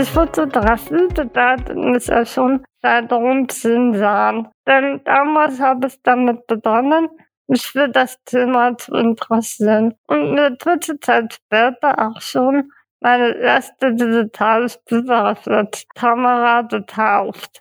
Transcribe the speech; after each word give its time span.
Das 0.00 0.08
Fotografie 0.08 1.08
bedeutet 1.08 1.76
mich 1.76 2.06
ja 2.06 2.24
schon 2.24 2.64
seit 2.80 3.12
rund 3.12 3.52
zehn 3.52 3.92
Jahren. 3.92 4.48
Denn 4.66 5.04
damals 5.04 5.60
habe 5.60 5.88
ich 5.88 6.00
damit 6.02 6.46
begonnen, 6.46 7.10
mich 7.48 7.66
für 7.66 7.86
das 7.86 8.16
Thema 8.24 8.78
zu 8.78 8.94
interessieren. 8.94 9.92
Und 10.06 10.38
eine 10.38 10.56
dritte 10.56 10.98
Zeit 11.00 11.34
später 11.34 11.98
auch 11.98 12.18
schon 12.22 12.72
meine 13.00 13.36
erste 13.36 13.94
digitale 13.94 14.70
Spiegelreflexkamera 14.70 16.62
gekauft. 16.62 17.60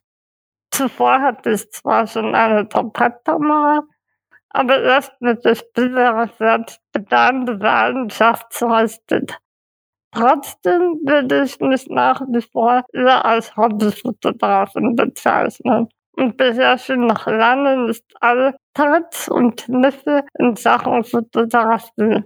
Zuvor 0.71 1.20
hatte 1.20 1.50
ich 1.52 1.70
zwar 1.71 2.08
schon 2.08 2.34
eine 2.36 2.66
Komplettkamera, 2.66 3.84
aber 4.48 4.82
erst 4.82 5.12
mit 5.20 5.43
der 5.43 5.56
Spiegelreflex 5.56 6.79
begann 6.93 7.46
die 7.46 7.51
Leidenschaft 7.51 8.54
zu 8.54 8.68
richtig. 8.68 9.37
Trotzdem 10.12 11.00
würde 11.06 11.44
ich 11.44 11.60
mich 11.60 11.88
nach 11.88 12.22
wie 12.22 12.42
vor 12.42 12.84
eher 12.94 13.24
als 13.26 13.56
Hobbyfotografin 13.56 14.96
bezeichnen 14.96 15.90
und 16.14 16.36
beherrsche 16.36 16.98
noch 16.98 17.28
lange 17.28 17.86
nicht 17.86 18.04
alle 18.20 18.56
Tricks 18.74 19.30
und 19.30 19.66
Kniffe 19.66 20.26
in 20.40 20.56
Sachen 20.56 21.04
Fotografie. 21.04 22.24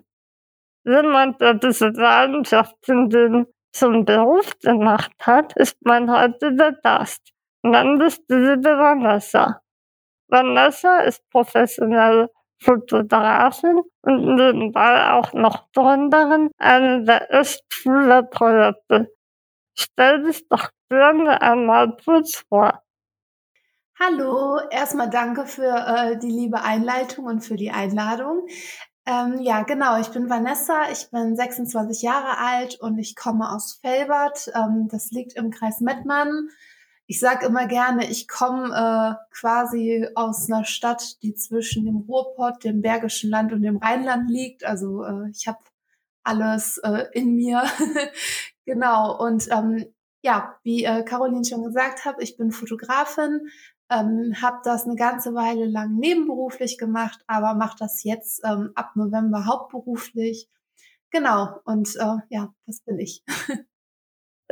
Jemand, 0.85 1.41
der 1.41 1.55
diese 1.55 1.89
Leidenschaft 1.89 2.75
in 2.87 3.09
den 3.09 3.45
zum 3.73 4.05
Beruf 4.05 4.57
gemacht 4.59 5.11
hat, 5.21 5.53
ist 5.57 5.77
mein 5.81 6.09
heutiger 6.09 6.73
Gast. 6.83 7.21
Nennt 7.63 8.01
es 8.01 8.23
diese 8.27 8.57
Vanessa. 8.61 9.61
Vanessa 10.27 10.99
ist 10.99 11.27
professionelle 11.29 12.29
Fotografin 12.63 13.81
und 14.01 14.35
nebenbei 14.35 15.11
auch 15.11 15.33
noch 15.33 15.71
Gründerin 15.73 16.49
einer 16.57 17.01
der 17.01 17.29
Östschülerprojekte. 17.29 19.13
Stell 19.75 20.23
dich 20.23 20.47
doch 20.47 20.69
gerne 20.89 21.41
einmal 21.41 21.97
kurz 22.03 22.43
vor. 22.47 22.81
Hallo, 23.99 24.59
erstmal 24.69 25.09
danke 25.09 25.45
für 25.45 25.69
äh, 25.69 26.17
die 26.17 26.31
liebe 26.31 26.61
Einleitung 26.61 27.25
und 27.25 27.41
für 27.41 27.55
die 27.55 27.71
Einladung. 27.71 28.47
Ähm, 29.05 29.39
ja, 29.41 29.63
genau, 29.63 29.99
ich 29.99 30.09
bin 30.09 30.29
Vanessa, 30.29 30.89
ich 30.91 31.11
bin 31.11 31.35
26 31.35 32.01
Jahre 32.01 32.37
alt 32.37 32.79
und 32.79 32.97
ich 32.97 33.15
komme 33.15 33.51
aus 33.51 33.79
Felbert. 33.81 34.51
Ähm, 34.55 34.87
das 34.89 35.11
liegt 35.11 35.33
im 35.33 35.51
Kreis 35.51 35.81
Mettmann 35.81 36.49
ich 37.07 37.19
sage 37.19 37.45
immer 37.45 37.67
gerne, 37.67 38.09
ich 38.09 38.27
komme 38.27 38.69
äh, 38.73 39.25
quasi 39.35 40.07
aus 40.15 40.49
einer 40.49 40.65
Stadt, 40.65 41.21
die 41.21 41.35
zwischen 41.35 41.85
dem 41.85 41.97
Ruhrpott, 42.07 42.63
dem 42.63 42.81
Bergischen 42.81 43.29
Land 43.29 43.51
und 43.51 43.61
dem 43.61 43.77
Rheinland 43.77 44.29
liegt. 44.29 44.63
Also 44.63 45.03
äh, 45.03 45.29
ich 45.29 45.47
habe 45.47 45.59
alles 46.23 46.77
äh, 46.79 47.05
in 47.11 47.35
mir. 47.35 47.63
genau. 48.65 49.17
Und 49.21 49.49
ähm, 49.51 49.85
ja, 50.23 50.57
wie 50.63 50.85
äh, 50.85 51.03
Caroline 51.03 51.43
schon 51.43 51.63
gesagt 51.63 52.05
hat, 52.05 52.15
ich 52.19 52.37
bin 52.37 52.51
Fotografin, 52.51 53.49
ähm, 53.89 54.35
habe 54.41 54.61
das 54.63 54.85
eine 54.85 54.95
ganze 54.95 55.33
Weile 55.35 55.65
lang 55.65 55.95
nebenberuflich 55.97 56.77
gemacht, 56.77 57.19
aber 57.27 57.53
mache 57.53 57.75
das 57.79 58.03
jetzt 58.03 58.41
ähm, 58.45 58.71
ab 58.75 58.95
November 58.95 59.45
hauptberuflich. 59.45 60.49
Genau. 61.11 61.59
Und 61.65 61.95
äh, 61.97 62.17
ja, 62.29 62.53
das 62.65 62.79
bin 62.81 62.99
ich. 62.99 63.23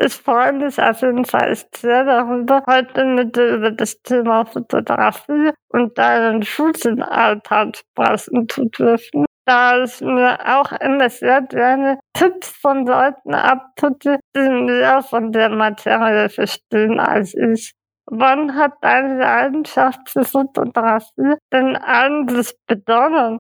Ich 0.04 0.16
freue 0.16 0.54
mich 0.54 0.82
auf 0.82 1.02
jeden 1.02 1.26
Fall 1.26 1.56
sehr 1.76 2.04
darüber, 2.04 2.64
heute 2.66 3.06
mit 3.06 3.36
dir 3.36 3.54
über 3.58 3.70
das 3.70 4.02
Thema 4.02 4.46
Fotografie 4.46 5.52
und 5.70 5.96
deinen 5.96 6.42
Shooting-Alltag 6.42 7.78
sprechen 7.78 8.50
zu 8.50 8.66
dürfen. 8.66 9.26
Da 9.46 9.84
ich 9.84 10.02
mir 10.02 10.40
auch 10.58 10.72
immer 10.72 11.08
sehr 11.08 11.44
gerne 11.44 12.00
Tipps 12.14 12.50
von 12.50 12.88
Leuten 12.88 13.36
abtue, 13.36 14.20
die 14.36 14.50
mehr 14.50 15.04
von 15.04 15.32
der 15.32 15.50
Materie 15.50 16.30
verstehen 16.30 17.00
als 17.00 17.36
ich. 17.36 17.74
Wann 18.08 18.56
hat 18.56 18.74
deine 18.82 19.20
Leidenschaft 19.20 20.10
für 20.10 20.24
Fotografie 20.24 21.36
denn 21.54 21.76
eigentlich 21.76 22.56
begonnen? 22.66 23.38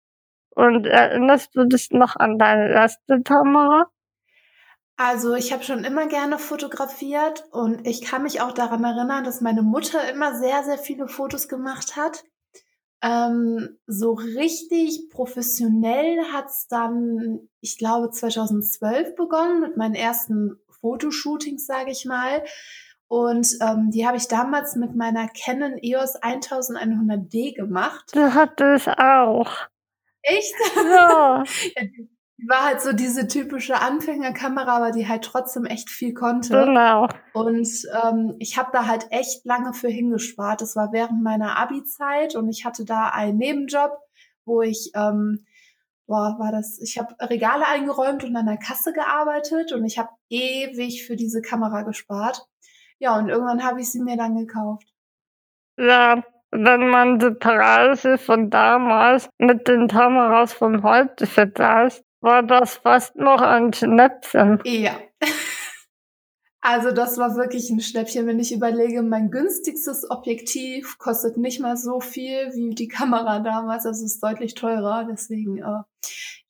Und 0.56 0.86
erinnerst 0.86 1.56
du 1.56 1.66
dich 1.66 1.90
noch 1.90 2.16
an 2.18 2.38
deine 2.38 2.70
erste 2.70 3.20
Kamera? 3.24 3.88
Also 5.04 5.34
ich 5.34 5.52
habe 5.52 5.64
schon 5.64 5.84
immer 5.84 6.06
gerne 6.06 6.38
fotografiert 6.38 7.44
und 7.50 7.88
ich 7.88 8.04
kann 8.04 8.22
mich 8.22 8.40
auch 8.40 8.52
daran 8.52 8.84
erinnern, 8.84 9.24
dass 9.24 9.42
meine 9.42 9.64
Mutter 9.64 10.08
immer 10.12 10.38
sehr, 10.38 10.64
sehr 10.64 10.78
viele 10.78 11.08
Fotos 11.08 11.48
gemacht 11.48 11.96
hat. 11.96 12.24
Ähm, 13.02 13.80
so 13.88 14.12
richtig 14.14 15.10
professionell 15.10 16.20
hat's 16.32 16.68
dann, 16.68 17.50
ich 17.62 17.80
glaube, 17.80 18.12
2012 18.12 19.16
begonnen 19.16 19.62
mit 19.62 19.76
meinen 19.76 19.96
ersten 19.96 20.60
Fotoshootings, 20.82 21.66
sage 21.66 21.90
ich 21.90 22.06
mal. 22.06 22.44
Und 23.08 23.58
ähm, 23.60 23.90
die 23.90 24.06
habe 24.06 24.18
ich 24.18 24.28
damals 24.28 24.76
mit 24.76 24.96
meiner 24.96 25.28
Canon 25.30 25.80
EOS 25.82 26.22
1100D 26.22 27.56
gemacht. 27.56 28.12
Die 28.14 28.20
hatte 28.20 28.76
ich 28.78 28.88
auch. 28.88 29.52
Echt? 30.22 30.54
Ja. 30.76 31.44
ja 31.76 31.84
die 31.86 32.11
war 32.48 32.66
halt 32.66 32.82
so 32.82 32.94
diese 32.94 33.28
typische 33.28 33.82
Anfängerkamera, 33.82 34.78
aber 34.78 34.92
die 34.92 35.08
halt 35.08 35.24
trotzdem 35.24 35.66
echt 35.66 35.90
viel 35.90 36.14
konnte. 36.14 36.66
Genau. 36.66 37.08
Und 37.34 37.68
ähm, 38.04 38.36
ich 38.40 38.58
habe 38.58 38.70
da 38.74 38.88
halt 38.88 39.08
echt 39.12 39.46
lange 39.46 39.74
für 39.74 39.90
hingespart. 39.90 40.62
Das 40.62 40.76
war 40.76 40.92
während 40.92 41.24
meiner 41.24 41.58
Abi-Zeit 41.58 42.36
und 42.36 42.50
ich 42.50 42.66
hatte 42.66 42.86
da 42.86 43.10
einen 43.10 43.38
Nebenjob, 43.38 43.92
wo 44.46 44.62
ich, 44.62 44.92
ähm, 44.96 45.46
boah, 46.08 46.38
war 46.40 46.52
das, 46.52 46.80
ich 46.82 46.98
habe 46.98 47.16
Regale 47.22 47.68
eingeräumt 47.68 48.24
und 48.24 48.36
an 48.36 48.48
der 48.48 48.58
Kasse 48.58 48.94
gearbeitet 48.94 49.72
und 49.72 49.86
ich 49.86 49.98
habe 49.98 50.10
ewig 50.30 51.06
für 51.06 51.16
diese 51.16 51.42
Kamera 51.42 51.84
gespart. 51.84 52.46
Ja, 53.00 53.18
und 53.18 53.30
irgendwann 53.30 53.64
habe 53.64 53.82
ich 53.82 53.92
sie 53.92 54.02
mir 54.02 54.18
dann 54.18 54.36
gekauft. 54.36 54.88
Ja, 55.78 56.24
wenn 56.52 56.90
man 56.90 57.18
die 57.18 57.32
Preise 57.32 58.18
von 58.18 58.50
damals 58.50 59.30
mit 59.38 59.68
den 59.68 59.88
Kameras 59.88 60.54
von 60.54 60.84
heute 60.84 61.26
vergleicht, 61.26 62.04
war 62.22 62.44
das 62.44 62.78
fast 62.78 63.16
noch 63.16 63.42
ein 63.42 63.74
Schnäppchen. 63.74 64.60
Ja. 64.66 64.98
Also 66.64 66.92
das 66.92 67.18
war 67.18 67.36
wirklich 67.38 67.72
ein 67.72 67.80
Schnäppchen, 67.80 68.28
wenn 68.28 68.40
ich 68.40 68.54
überlege, 68.54 69.02
mein 69.02 69.32
günstigstes 69.32 70.08
Objektiv 70.12 71.00
kostet 71.00 71.36
nicht 71.36 71.60
mal 71.60 71.76
so 71.76 72.00
viel 72.00 72.54
wie 72.54 72.76
die 72.76 72.88
Kamera 72.88 73.40
damals, 73.40 73.88
also 73.88 74.06
ist 74.06 74.22
deutlich 74.22 74.54
teurer, 74.54 75.08
deswegen 75.10 75.58
äh, 75.58 75.82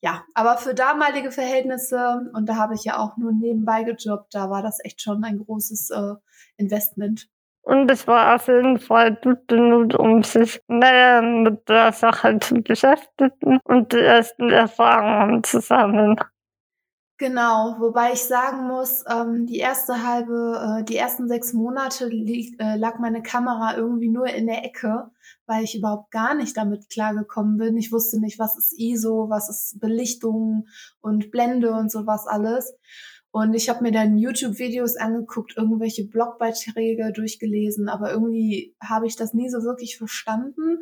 ja, 0.01 0.25
aber 0.33 0.57
für 0.57 0.73
damalige 0.73 1.31
Verhältnisse 1.31 2.29
und 2.33 2.49
da 2.49 2.57
habe 2.57 2.75
ich 2.75 2.83
ja 2.83 2.97
auch 2.97 3.15
nur 3.15 3.31
nebenbei 3.31 3.83
gejobbt, 3.83 4.35
da 4.35 4.49
war 4.49 4.61
das 4.61 4.83
echt 4.83 5.01
schon 5.01 5.23
ein 5.23 5.37
großes 5.37 5.91
äh, 5.91 6.15
Investment. 6.57 7.29
Und 7.63 7.91
es 7.91 8.07
war 8.07 8.35
auf 8.35 8.47
jeden 8.47 8.79
Fall 8.79 9.15
gut 9.15 9.47
genug, 9.47 9.97
um 9.97 10.23
sich 10.23 10.61
näher 10.67 11.21
mit 11.21 11.69
der 11.69 11.91
Sache 11.91 12.39
zu 12.39 12.55
beschäftigen 12.55 13.59
und 13.65 13.93
die 13.93 13.99
ersten 13.99 14.49
Erfahrungen 14.49 15.43
zu 15.43 15.59
sammeln. 15.61 16.17
Genau, 17.21 17.75
wobei 17.77 18.13
ich 18.13 18.23
sagen 18.23 18.67
muss, 18.67 19.03
ähm, 19.07 19.45
die 19.45 19.59
erste 19.59 20.03
halbe, 20.07 20.79
äh, 20.79 20.83
die 20.83 20.97
ersten 20.97 21.27
sechs 21.27 21.53
Monate 21.53 22.07
lieg, 22.07 22.59
äh, 22.59 22.77
lag 22.77 22.97
meine 22.97 23.21
Kamera 23.21 23.77
irgendwie 23.77 24.09
nur 24.09 24.25
in 24.25 24.47
der 24.47 24.65
Ecke, 24.65 25.11
weil 25.45 25.63
ich 25.63 25.77
überhaupt 25.77 26.09
gar 26.09 26.33
nicht 26.33 26.57
damit 26.57 26.89
klargekommen 26.89 27.57
bin. 27.57 27.77
Ich 27.77 27.91
wusste 27.91 28.19
nicht, 28.19 28.39
was 28.39 28.57
ist 28.57 28.73
ISO, 28.75 29.29
was 29.29 29.49
ist 29.49 29.79
Belichtung 29.79 30.67
und 30.99 31.29
Blende 31.29 31.73
und 31.73 31.91
sowas 31.91 32.25
alles. 32.25 32.73
Und 33.31 33.53
ich 33.53 33.69
habe 33.69 33.81
mir 33.81 33.91
dann 33.91 34.17
YouTube-Videos 34.17 34.97
angeguckt, 34.97 35.55
irgendwelche 35.55 36.05
Blogbeiträge 36.05 37.13
durchgelesen, 37.13 37.87
aber 37.87 38.11
irgendwie 38.11 38.75
habe 38.83 39.07
ich 39.07 39.15
das 39.15 39.33
nie 39.33 39.49
so 39.49 39.63
wirklich 39.63 39.97
verstanden. 39.97 40.79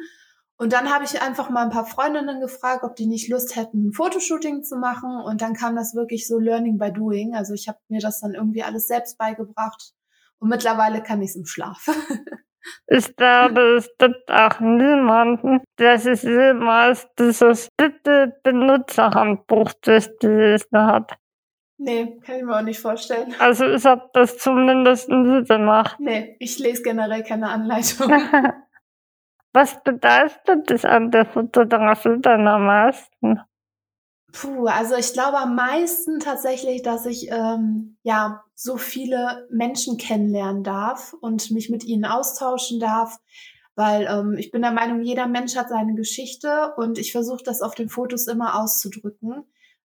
Und 0.58 0.74
dann 0.74 0.92
habe 0.92 1.06
ich 1.06 1.22
einfach 1.22 1.50
mal 1.50 1.64
ein 1.64 1.70
paar 1.70 1.86
Freundinnen 1.86 2.42
gefragt, 2.42 2.84
ob 2.84 2.96
die 2.96 3.06
nicht 3.06 3.30
Lust 3.30 3.56
hätten, 3.56 3.88
ein 3.88 3.94
Fotoshooting 3.94 4.64
zu 4.64 4.76
machen. 4.78 5.22
Und 5.24 5.42
dann 5.42 5.54
kam 5.54 5.76
das 5.76 5.96
wirklich 5.96 6.28
so 6.28 6.38
Learning 6.38 6.78
by 6.78 6.92
Doing. 6.92 7.34
Also 7.34 7.54
ich 7.54 7.70
habe 7.70 7.78
mir 7.88 8.02
das 8.02 8.20
dann 8.20 8.34
irgendwie 8.34 8.64
alles 8.64 8.88
selbst 8.88 9.18
beigebracht. 9.18 9.94
Und 10.40 10.50
mittlerweile 10.50 11.02
kann 11.02 11.22
ich 11.22 11.30
es 11.30 11.36
im 11.36 11.46
Schlaf. 11.46 11.88
Ich 12.88 13.16
glaube, 13.16 13.78
es 13.78 13.90
gibt 13.98 14.30
auch 14.30 14.60
niemanden, 14.60 15.62
der 15.80 15.98
sich 15.98 16.24
jemals 16.24 17.08
dieses 17.18 17.70
bitte 17.78 18.34
Benutzerhandbuch 18.44 19.72
durchgelesen 19.82 20.78
hat. 20.78 21.14
Nee, 21.82 22.20
kann 22.26 22.36
ich 22.36 22.44
mir 22.44 22.58
auch 22.58 22.62
nicht 22.62 22.82
vorstellen. 22.82 23.34
Also 23.40 23.66
ich 23.66 23.86
habe 23.86 24.10
das 24.12 24.38
zumindest 24.38 25.08
nie 25.08 25.46
gemacht. 25.46 25.96
Nee, 25.98 26.36
ich 26.40 26.60
lese 26.60 26.84
generell 26.84 27.24
keine 27.24 27.50
Anleitung. 27.50 28.12
Was 29.54 29.82
begeistert 29.82 30.70
dich 30.70 30.86
an 30.86 31.10
der 31.10 31.26
Fotografie 31.26 32.18
dann 32.20 32.46
am 32.50 32.66
meisten? 32.66 33.40
Puh, 34.34 34.66
also 34.66 34.96
ich 34.96 35.14
glaube 35.14 35.38
am 35.38 35.56
meisten 35.56 36.20
tatsächlich, 36.20 36.82
dass 36.82 37.06
ich 37.06 37.32
ähm, 37.32 37.98
ja 38.04 38.44
so 38.56 38.76
viele 38.76 39.48
Menschen 39.50 39.98
kennenlernen 39.98 40.64
darf 40.64 41.14
und 41.22 41.50
mich 41.50 41.70
mit 41.70 41.86
ihnen 41.86 42.04
austauschen 42.04 42.82
darf, 42.82 43.20
weil 43.76 44.06
ähm, 44.06 44.36
ich 44.38 44.52
bin 44.52 44.62
der 44.64 44.72
Meinung, 44.72 45.02
jeder 45.02 45.28
Mensch 45.28 45.56
hat 45.56 45.70
seine 45.70 45.96
Geschichte 45.96 46.74
und 46.76 47.00
ich 47.00 47.14
versuche 47.14 47.44
das 47.44 47.62
auf 47.62 47.74
den 47.74 47.88
Fotos 47.88 48.28
immer 48.28 48.60
auszudrücken 48.60 49.46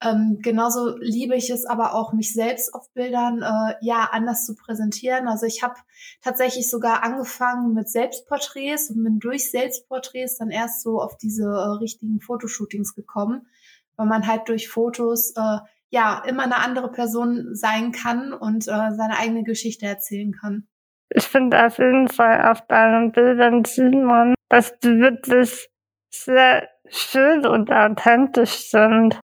Ähm, 0.03 0.41
genauso 0.43 0.97
liebe 0.99 1.37
ich 1.37 1.49
es 1.49 1.65
aber 1.65 1.95
auch, 1.95 2.13
mich 2.13 2.35
selbst 2.35 2.75
auf 2.75 2.93
Bildern 2.93 3.41
äh, 3.41 3.75
ja 3.81 4.09
anders 4.13 4.45
zu 4.45 4.55
präsentieren. 4.55 5.27
Also 5.27 5.47
ich 5.47 5.63
habe 5.63 5.75
tatsächlich 6.23 6.69
sogar 6.71 7.03
angefangen 7.03 7.73
mit 7.73 7.89
Selbstporträts 7.89 8.91
und 8.91 9.03
bin 9.03 9.19
durch 9.19 9.51
Selbstporträts 9.51 10.37
dann 10.37 10.51
erst 10.51 10.83
so 10.83 11.01
auf 11.01 11.17
diese 11.17 11.45
äh, 11.45 11.79
richtigen 11.79 12.21
Fotoshootings 12.21 12.95
gekommen, 12.95 13.47
weil 13.97 14.07
man 14.07 14.27
halt 14.27 14.49
durch 14.49 14.69
Fotos 14.69 15.33
äh, 15.35 15.59
ja 15.89 16.23
immer 16.27 16.43
eine 16.43 16.57
andere 16.57 16.91
Person 16.91 17.55
sein 17.55 17.93
kann 17.93 18.35
und 18.35 18.69
äh, 18.69 18.93
seine 18.93 19.19
eigene 19.19 19.45
Geschichte 19.45 19.87
erzählen 19.87 20.33
kann. 20.33 20.69
Ich 21.09 21.25
finde 21.25 21.65
auf 21.65 21.79
jeden 21.79 22.09
Fall 22.09 22.51
auf 22.51 22.67
deinen 22.67 23.13
Bildern 23.13 23.65
sieht 23.65 23.95
man, 23.95 24.35
dass 24.51 24.79
die 24.81 24.99
wirklich 24.99 25.71
sehr 26.11 26.69
schön 26.89 27.47
und 27.47 27.71
authentisch 27.71 28.71
sind. 28.71 29.21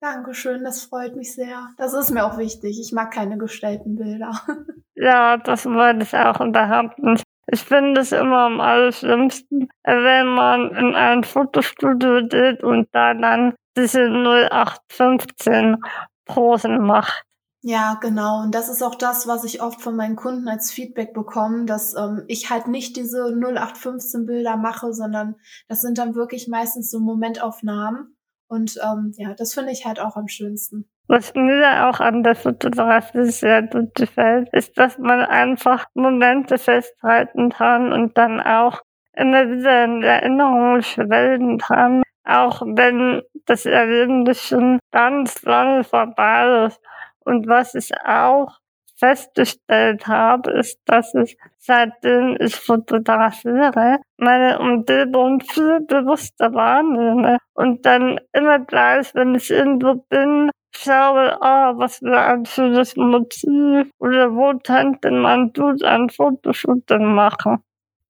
Dankeschön, 0.00 0.62
das 0.62 0.84
freut 0.84 1.16
mich 1.16 1.34
sehr. 1.34 1.70
Das 1.78 1.94
ist 1.94 2.10
mir 2.10 2.24
auch 2.26 2.36
wichtig. 2.36 2.78
Ich 2.80 2.92
mag 2.92 3.12
keine 3.12 3.38
gestellten 3.38 3.96
Bilder. 3.96 4.32
Ja, 4.98 5.36
das 5.36 5.66
wollte 5.66 6.04
ich 6.04 6.16
auch 6.16 6.40
überhaupt 6.40 6.98
nicht. 7.00 7.22
Ich 7.48 7.62
finde 7.62 8.00
es 8.00 8.12
immer 8.12 8.46
am 8.46 8.60
allerschlimmsten, 8.60 9.68
wenn 9.84 10.26
man 10.28 10.70
in 10.70 10.94
ein 10.94 11.22
Fotostudio 11.22 12.26
geht 12.26 12.64
und 12.64 12.88
da 12.92 13.12
dann 13.12 13.54
diese 13.76 14.06
0815 14.06 15.76
Posen 16.24 16.78
macht. 16.78 17.26
Ja, 17.62 17.98
genau. 18.00 18.42
Und 18.42 18.54
das 18.54 18.68
ist 18.68 18.82
auch 18.82 18.94
das, 18.94 19.26
was 19.26 19.44
ich 19.44 19.60
oft 19.60 19.82
von 19.82 19.96
meinen 19.96 20.16
Kunden 20.16 20.48
als 20.48 20.70
Feedback 20.70 21.12
bekomme, 21.12 21.66
dass 21.66 21.94
ähm, 21.94 22.22
ich 22.26 22.48
halt 22.48 22.68
nicht 22.68 22.96
diese 22.96 23.26
0815 23.26 24.24
Bilder 24.24 24.56
mache, 24.56 24.92
sondern 24.92 25.34
das 25.68 25.80
sind 25.80 25.98
dann 25.98 26.14
wirklich 26.14 26.48
meistens 26.48 26.90
so 26.90 27.00
Momentaufnahmen. 27.00 28.15
Und 28.48 28.78
ähm, 28.82 29.12
ja, 29.16 29.34
das 29.34 29.54
finde 29.54 29.72
ich 29.72 29.86
halt 29.86 30.00
auch 30.00 30.16
am 30.16 30.28
schönsten. 30.28 30.88
Was 31.08 31.34
mir 31.34 31.88
auch 31.88 32.00
an 32.00 32.22
der 32.22 32.34
Fotografie 32.34 33.26
sehr 33.26 33.62
gut 33.62 33.94
gefällt, 33.94 34.48
ist, 34.52 34.76
dass 34.76 34.98
man 34.98 35.20
einfach 35.20 35.86
Momente 35.94 36.58
festhalten 36.58 37.50
kann 37.50 37.92
und 37.92 38.18
dann 38.18 38.40
auch 38.40 38.82
immer 39.12 39.48
wieder 39.48 39.84
in 39.84 40.02
Erinnerung 40.02 40.82
schwelgen 40.82 41.58
kann, 41.58 42.02
auch 42.24 42.60
wenn 42.62 43.22
das 43.46 43.66
Erlebnis 43.66 44.42
schon 44.42 44.80
ganz 44.90 45.42
lange 45.42 45.84
vorbei 45.84 46.66
ist. 46.66 46.80
Und 47.20 47.46
was 47.46 47.74
ich 47.74 47.90
auch 48.04 48.58
festgestellt 48.96 50.06
habe, 50.06 50.52
ist, 50.52 50.80
dass 50.86 51.14
ich 51.14 51.36
seitdem 51.58 52.36
ich 52.40 52.56
fotografiere, 52.56 53.98
meine 54.16 54.58
Umgebung 54.58 55.40
viel 55.40 55.80
bewusster 55.80 56.52
wahrnehme 56.54 57.38
und 57.54 57.84
dann 57.84 58.18
immer 58.32 58.58
gleich, 58.60 59.14
wenn 59.14 59.34
ich 59.34 59.50
irgendwo 59.50 59.94
bin, 60.08 60.50
schaue, 60.70 61.38
oh, 61.40 61.78
was 61.78 61.98
für 61.98 62.18
ein 62.18 62.46
schönes 62.46 62.96
Motiv 62.96 63.90
oder 63.98 64.32
wo 64.32 64.58
könnte 64.58 65.10
man 65.10 65.52
gut 65.52 65.82
ein 65.82 66.10
Fotoshooting 66.10 67.14
machen. 67.14 67.62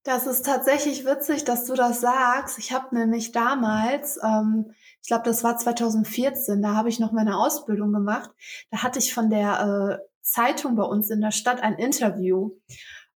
Das 0.04 0.26
ist 0.26 0.46
tatsächlich 0.46 1.04
witzig, 1.04 1.44
dass 1.44 1.66
du 1.66 1.74
das 1.74 2.00
sagst. 2.00 2.58
Ich 2.58 2.72
habe 2.72 2.94
nämlich 2.94 3.32
damals, 3.32 4.20
ähm, 4.22 4.72
ich 5.02 5.08
glaube, 5.08 5.24
das 5.24 5.42
war 5.42 5.56
2014, 5.56 6.62
da 6.62 6.74
habe 6.76 6.88
ich 6.88 7.00
noch 7.00 7.10
meine 7.10 7.36
Ausbildung 7.36 7.92
gemacht. 7.92 8.30
Da 8.70 8.84
hatte 8.84 9.00
ich 9.00 9.12
von 9.12 9.30
der 9.30 9.98
äh, 10.00 10.06
Zeitung 10.26 10.76
bei 10.76 10.84
uns 10.84 11.10
in 11.10 11.20
der 11.20 11.30
Stadt 11.30 11.62
ein 11.62 11.74
Interview. 11.74 12.50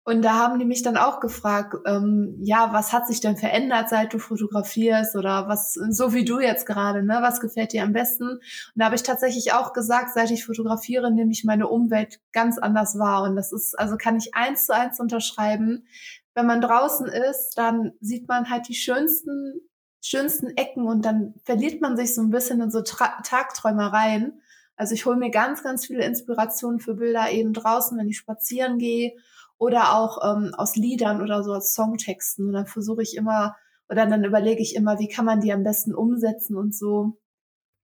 Und 0.04 0.22
da 0.22 0.36
haben 0.36 0.58
die 0.58 0.66
mich 0.66 0.84
dann 0.84 0.96
auch 0.96 1.20
gefragt, 1.20 1.76
ähm, 1.86 2.38
ja, 2.40 2.72
was 2.72 2.94
hat 2.94 3.08
sich 3.08 3.20
denn 3.20 3.36
verändert, 3.36 3.90
seit 3.90 4.14
du 4.14 4.20
fotografierst 4.20 5.18
oder 5.18 5.50
was, 5.50 5.74
so 5.74 6.14
wie 6.14 6.24
du 6.24 6.40
jetzt 6.40 6.66
gerade, 6.66 7.04
ne, 7.04 7.20
was 7.22 7.42
gefällt 7.42 7.74
dir 7.74 7.84
am 7.84 7.92
besten? 7.92 8.30
Und 8.30 8.42
da 8.76 8.86
habe 8.86 8.96
ich 8.96 9.04
tatsächlich 9.04 9.52
auch 9.52 9.74
gesagt, 9.74 10.14
seit 10.14 10.32
ich 10.32 10.46
fotografiere, 10.46 11.12
nehme 11.12 11.34
ich 11.34 11.44
meine 11.44 11.68
Umwelt 11.68 12.22
ganz 12.32 12.58
anders 12.58 12.98
wahr. 12.98 13.24
Und 13.24 13.36
das 13.36 13.52
ist, 13.52 13.78
also 13.78 13.98
kann 13.98 14.16
ich 14.16 14.34
eins 14.34 14.68
zu 14.68 14.74
eins 14.74 15.02
unterschreiben. 15.02 15.86
Wenn 16.34 16.46
man 16.46 16.62
draußen 16.62 17.08
ist, 17.08 17.58
dann 17.58 17.92
sieht 18.00 18.30
man 18.30 18.50
halt 18.50 18.70
die 18.70 18.76
schönsten, 18.76 19.60
schönsten 20.02 20.56
Ecken 20.56 20.88
und 20.88 21.04
dann 21.04 21.34
verliert 21.44 21.82
man 21.82 21.98
sich 21.98 22.16
so 22.16 22.22
ein 22.22 22.30
bisschen 22.30 22.62
in 22.62 22.72
so 22.72 22.82
Tra 22.82 23.22
Tagträumereien. 23.24 24.42
Also 24.78 24.94
ich 24.94 25.06
hole 25.06 25.18
mir 25.18 25.32
ganz, 25.32 25.64
ganz 25.64 25.86
viele 25.86 26.06
Inspirationen 26.06 26.80
für 26.80 26.94
Bilder 26.94 27.32
eben 27.32 27.52
draußen, 27.52 27.98
wenn 27.98 28.08
ich 28.08 28.18
spazieren 28.18 28.78
gehe 28.78 29.14
oder 29.58 29.96
auch 29.96 30.20
ähm, 30.24 30.54
aus 30.56 30.76
Liedern 30.76 31.22
oder 31.22 31.44
so 31.44 31.52
als 31.52 31.74
Songtexten. 31.74 32.48
Und 32.48 32.54
dann 32.54 32.68
versuche 32.68 33.02
ich 33.02 33.18
immer 33.18 33.56
oder 33.90 34.06
dann 34.06 34.24
überlege 34.24 34.62
ich 34.62 34.76
immer, 34.76 35.00
wie 35.00 35.08
kann 35.08 35.26
man 35.26 35.40
die 35.40 35.52
am 35.54 35.64
besten 35.64 35.96
umsetzen 35.96 36.56
und 36.56 36.76
so. 36.76 37.18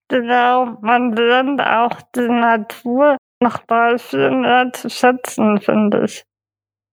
Genau, 0.10 0.78
man 0.82 1.14
lernt 1.14 1.62
auch 1.62 2.02
die 2.16 2.28
Natur 2.28 3.18
noch 3.42 3.68
mal 3.68 3.98
viel 3.98 4.32
mehr 4.32 4.72
zu 4.74 4.90
schätzen, 4.90 5.60
finde 5.60 6.06
ich. 6.06 6.24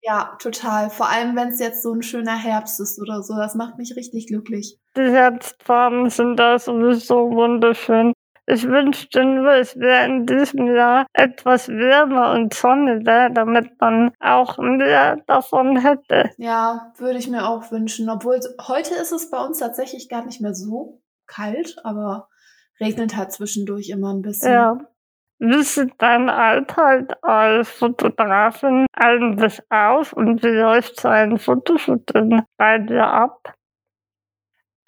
Ja, 0.02 0.36
total. 0.40 0.88
Vor 0.88 1.10
allem, 1.10 1.36
wenn 1.36 1.48
es 1.48 1.58
jetzt 1.58 1.82
so 1.82 1.92
ein 1.92 2.02
schöner 2.02 2.36
Herbst 2.36 2.80
ist 2.80 3.00
oder 3.00 3.22
so. 3.22 3.36
Das 3.36 3.54
macht 3.54 3.76
mich 3.76 3.96
richtig 3.96 4.28
glücklich. 4.28 4.78
Die 4.96 5.02
Herbstfarben 5.02 6.08
sind 6.08 6.36
da 6.36 6.58
sowieso 6.58 7.30
wunderschön. 7.30 8.14
Ich 8.52 8.66
wünschte 8.66 9.24
nur, 9.24 9.52
es 9.52 9.78
wäre 9.78 10.06
in 10.06 10.26
diesem 10.26 10.74
Jahr 10.74 11.06
etwas 11.12 11.68
wärmer 11.68 12.32
und 12.32 12.52
sonniger, 12.52 13.30
damit 13.30 13.80
man 13.80 14.10
auch 14.18 14.58
mehr 14.58 15.18
davon 15.28 15.76
hätte. 15.76 16.30
Ja, 16.36 16.92
würde 16.98 17.18
ich 17.18 17.28
mir 17.28 17.48
auch 17.48 17.70
wünschen. 17.70 18.10
Obwohl 18.10 18.40
heute 18.66 18.94
ist 18.94 19.12
es 19.12 19.30
bei 19.30 19.38
uns 19.38 19.60
tatsächlich 19.60 20.08
gar 20.08 20.24
nicht 20.26 20.40
mehr 20.40 20.54
so 20.54 21.00
kalt, 21.28 21.76
aber 21.84 22.28
regnet 22.80 23.16
halt 23.16 23.30
zwischendurch 23.30 23.88
immer 23.90 24.12
ein 24.12 24.22
bisschen. 24.22 24.52
Ja. 24.52 24.78
Wie 25.38 25.62
sieht 25.62 25.92
dein 25.98 26.28
Alltag 26.28 27.18
als 27.22 27.70
Fotografin 27.70 28.84
eigentlich 28.92 29.62
aus 29.70 30.12
und 30.12 30.42
wie 30.42 30.48
läuft 30.48 31.00
so 31.00 31.08
ein 31.08 31.38
Fotoshooting 31.38 32.42
bei 32.58 32.78
dir 32.78 33.06
ab? 33.06 33.54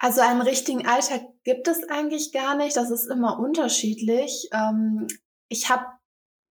Also 0.02 0.20
einen 0.20 0.43
richtigen 0.43 0.84
Alltag 0.84 1.20
gibt 1.44 1.69
es 1.69 1.88
eigentlich 1.88 2.32
gar 2.32 2.56
nicht. 2.56 2.76
Das 2.76 2.90
ist 2.90 3.06
immer 3.06 3.38
unterschiedlich. 3.38 4.49
Ähm, 4.52 5.06
ich 5.49 5.70
habe 5.70 5.84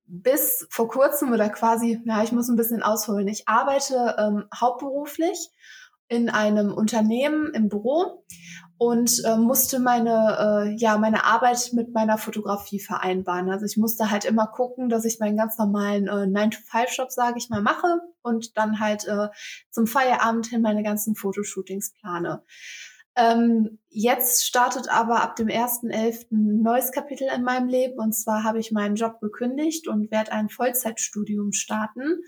bis 0.06 0.66
vor 0.70 0.88
kurzem 0.88 1.34
oder 1.34 1.50
quasi, 1.50 2.02
ja, 2.06 2.24
ich 2.24 2.32
muss 2.32 2.48
ein 2.48 2.56
bisschen 2.56 2.82
ausholen. 2.82 3.28
Ich 3.28 3.50
arbeite 3.50 4.16
ähm, 4.18 4.46
hauptberuflich 4.58 5.50
in 6.08 6.30
einem 6.30 6.74
Unternehmen 6.74 7.54
im 7.54 7.68
Büro 7.68 8.24
und 8.78 9.22
äh, 9.26 9.36
musste 9.36 9.80
meine 9.80 10.70
äh, 10.70 10.76
ja 10.78 10.98
meine 10.98 11.26
Arbeit 11.26 11.72
mit 11.74 11.94
meiner 11.94 12.18
Fotografie 12.18 12.80
vereinbaren. 12.80 13.50
Also 13.50 13.66
ich 13.66 13.76
musste 13.76 14.12
halt 14.12 14.24
immer 14.24 14.48
gucken, 14.48 14.88
dass 14.88 15.04
ich 15.04 15.20
meinen 15.20 15.36
ganz 15.36 15.58
normalen 15.58 16.08
äh, 16.08 16.40
9-to-5-Job, 16.40 17.12
sage 17.12 17.38
ich 17.38 17.50
mal, 17.50 17.62
mache 17.62 18.00
und 18.22 18.58
dann 18.58 18.80
halt 18.80 19.06
äh, 19.10 19.28
zum 19.72 19.88
Feierabend 19.88 20.48
hin 20.48 20.62
meine 20.62 20.84
ganzen 20.84 21.16
Fotoshootings 21.16 21.96
plane. 22.00 22.44
Ähm, 23.16 23.80
jetzt 23.90 24.46
startet 24.46 24.90
aber 24.90 25.22
ab 25.22 25.36
dem 25.36 25.48
1.11. 25.48 26.32
ein 26.32 26.62
neues 26.62 26.92
Kapitel 26.92 27.28
in 27.36 27.44
meinem 27.44 27.68
Leben. 27.68 28.00
Und 28.00 28.14
zwar 28.14 28.44
habe 28.44 28.60
ich 28.60 28.72
meinen 28.72 28.96
Job 28.96 29.20
gekündigt 29.20 29.88
und 29.88 30.12
werde 30.12 30.32
ein 30.32 30.50
Vollzeitstudium 30.50 31.52
starten. 31.52 32.22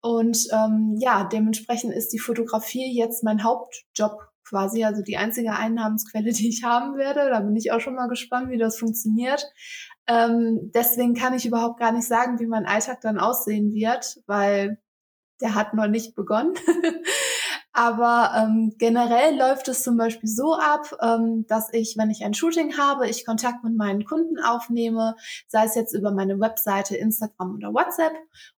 Und 0.00 0.46
ähm, 0.52 0.96
ja, 0.98 1.24
dementsprechend 1.24 1.92
ist 1.92 2.12
die 2.12 2.20
Fotografie 2.20 2.96
jetzt 2.96 3.24
mein 3.24 3.42
Hauptjob 3.42 4.28
quasi, 4.48 4.84
also 4.84 5.02
die 5.02 5.16
einzige 5.16 5.52
Einnahmensquelle, 5.52 6.32
die 6.32 6.48
ich 6.48 6.62
haben 6.64 6.96
werde. 6.96 7.28
Da 7.30 7.40
bin 7.40 7.56
ich 7.56 7.72
auch 7.72 7.80
schon 7.80 7.94
mal 7.94 8.08
gespannt, 8.08 8.50
wie 8.50 8.58
das 8.58 8.78
funktioniert. 8.78 9.44
Ähm, 10.06 10.70
deswegen 10.74 11.14
kann 11.14 11.34
ich 11.34 11.46
überhaupt 11.46 11.80
gar 11.80 11.92
nicht 11.92 12.06
sagen, 12.06 12.38
wie 12.38 12.46
mein 12.46 12.66
Alltag 12.66 13.00
dann 13.00 13.18
aussehen 13.18 13.72
wird, 13.72 14.20
weil 14.26 14.80
der 15.40 15.54
hat 15.54 15.74
noch 15.74 15.88
nicht 15.88 16.14
begonnen. 16.14 16.54
Aber 17.78 18.32
ähm, 18.34 18.74
generell 18.76 19.38
läuft 19.38 19.68
es 19.68 19.84
zum 19.84 19.96
Beispiel 19.96 20.28
so 20.28 20.54
ab, 20.54 20.98
ähm, 21.00 21.46
dass 21.46 21.72
ich, 21.72 21.94
wenn 21.96 22.10
ich 22.10 22.24
ein 22.24 22.34
Shooting 22.34 22.76
habe, 22.76 23.08
ich 23.08 23.24
Kontakt 23.24 23.62
mit 23.62 23.76
meinen 23.76 24.04
Kunden 24.04 24.40
aufnehme, 24.40 25.14
sei 25.46 25.64
es 25.64 25.76
jetzt 25.76 25.94
über 25.94 26.10
meine 26.10 26.40
Webseite, 26.40 26.96
Instagram 26.96 27.54
oder 27.54 27.72
WhatsApp, 27.72 28.14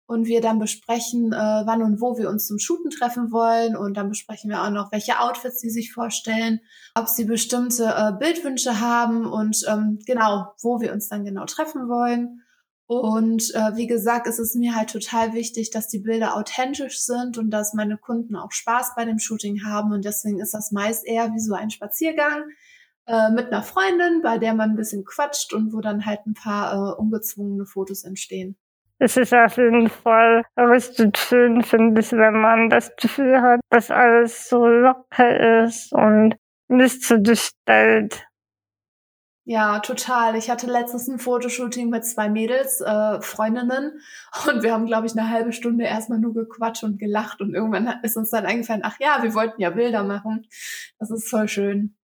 und 0.06 0.24
wir 0.24 0.40
dann 0.40 0.58
besprechen, 0.58 1.34
äh, 1.34 1.36
wann 1.36 1.82
und 1.82 2.00
wo 2.00 2.16
wir 2.16 2.30
uns 2.30 2.46
zum 2.46 2.58
Shooten 2.58 2.88
treffen 2.88 3.30
wollen. 3.30 3.76
Und 3.76 3.98
dann 3.98 4.08
besprechen 4.08 4.48
wir 4.48 4.62
auch 4.62 4.70
noch, 4.70 4.90
welche 4.90 5.20
Outfits 5.20 5.60
sie 5.60 5.68
sich 5.68 5.92
vorstellen, 5.92 6.60
ob 6.94 7.06
sie 7.06 7.26
bestimmte 7.26 7.94
äh, 7.94 8.12
Bildwünsche 8.18 8.80
haben 8.80 9.26
und 9.26 9.66
ähm, 9.68 9.98
genau, 10.06 10.54
wo 10.62 10.80
wir 10.80 10.94
uns 10.94 11.10
dann 11.10 11.26
genau 11.26 11.44
treffen 11.44 11.90
wollen. 11.90 12.42
Und 12.90 13.54
äh, 13.54 13.76
wie 13.76 13.86
gesagt, 13.86 14.26
es 14.26 14.40
ist 14.40 14.56
mir 14.56 14.74
halt 14.74 14.90
total 14.90 15.32
wichtig, 15.32 15.70
dass 15.70 15.86
die 15.86 16.00
Bilder 16.00 16.36
authentisch 16.36 16.98
sind 16.98 17.38
und 17.38 17.50
dass 17.50 17.72
meine 17.72 17.96
Kunden 17.96 18.34
auch 18.34 18.50
Spaß 18.50 18.96
bei 18.96 19.04
dem 19.04 19.20
Shooting 19.20 19.62
haben. 19.64 19.92
Und 19.92 20.04
deswegen 20.04 20.40
ist 20.40 20.54
das 20.54 20.72
meist 20.72 21.06
eher 21.06 21.32
wie 21.32 21.38
so 21.38 21.54
ein 21.54 21.70
Spaziergang 21.70 22.50
äh, 23.06 23.30
mit 23.30 23.46
einer 23.46 23.62
Freundin, 23.62 24.22
bei 24.24 24.38
der 24.38 24.54
man 24.54 24.70
ein 24.70 24.76
bisschen 24.76 25.04
quatscht 25.04 25.52
und 25.52 25.72
wo 25.72 25.80
dann 25.80 26.04
halt 26.04 26.26
ein 26.26 26.34
paar 26.34 26.72
äh, 26.74 27.00
ungezwungene 27.00 27.64
Fotos 27.64 28.02
entstehen. 28.02 28.56
Es 28.98 29.16
ist 29.16 29.32
auf 29.32 29.56
jeden 29.56 29.88
Fall 29.88 30.44
richtig 30.58 31.16
schön, 31.16 31.62
finde 31.62 32.00
ich, 32.00 32.10
wenn 32.10 32.40
man 32.40 32.70
das 32.70 32.96
Gefühl 32.96 33.40
hat, 33.40 33.60
dass 33.70 33.92
alles 33.92 34.48
so 34.48 34.66
locker 34.66 35.62
ist 35.64 35.92
und 35.92 36.34
nicht 36.66 37.04
so 37.04 37.22
gestellt. 37.22 38.26
Ja, 39.50 39.80
total. 39.80 40.36
Ich 40.36 40.48
hatte 40.48 40.68
letztens 40.68 41.08
ein 41.08 41.18
Fotoshooting 41.18 41.90
mit 41.90 42.04
zwei 42.04 42.28
Mädels, 42.28 42.80
äh, 42.80 43.20
Freundinnen, 43.20 44.00
und 44.46 44.62
wir 44.62 44.72
haben, 44.72 44.86
glaube 44.86 45.08
ich, 45.08 45.18
eine 45.18 45.28
halbe 45.28 45.52
Stunde 45.52 45.86
erstmal 45.86 46.20
nur 46.20 46.32
gequatscht 46.32 46.84
und 46.84 47.00
gelacht 47.00 47.40
und 47.40 47.52
irgendwann 47.52 47.92
ist 48.04 48.16
uns 48.16 48.30
dann 48.30 48.46
eingefallen, 48.46 48.82
ach 48.84 49.00
ja, 49.00 49.24
wir 49.24 49.34
wollten 49.34 49.60
ja 49.60 49.70
Bilder 49.70 50.04
machen. 50.04 50.46
Das 51.00 51.10
ist 51.10 51.28
voll 51.28 51.48
schön. 51.48 51.96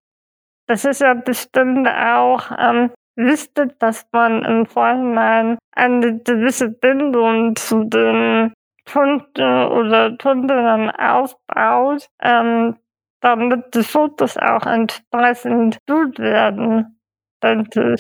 Das 0.67 0.85
ist 0.85 1.01
ja 1.01 1.15
bestimmt 1.15 1.87
auch 1.87 2.51
ähm, 2.59 2.91
wichtig, 3.15 3.79
dass 3.79 4.09
man 4.11 4.45
im 4.45 4.67
Vorhinein 4.67 5.57
eine 5.71 6.19
gewisse 6.19 6.69
Bindung 6.69 7.55
zu 7.55 7.85
den 7.85 8.55
Kunden 8.93 9.67
oder 9.69 10.17
Kundinnen 10.17 10.91
aufbaut, 10.91 12.09
ähm, 12.21 12.75
damit 13.21 13.73
die 13.73 13.85
Fotos 13.85 14.37
auch 14.37 14.67
entsprechend 14.67 15.79
gut 15.87 16.19
werden 16.19 16.96
denke 17.55 17.97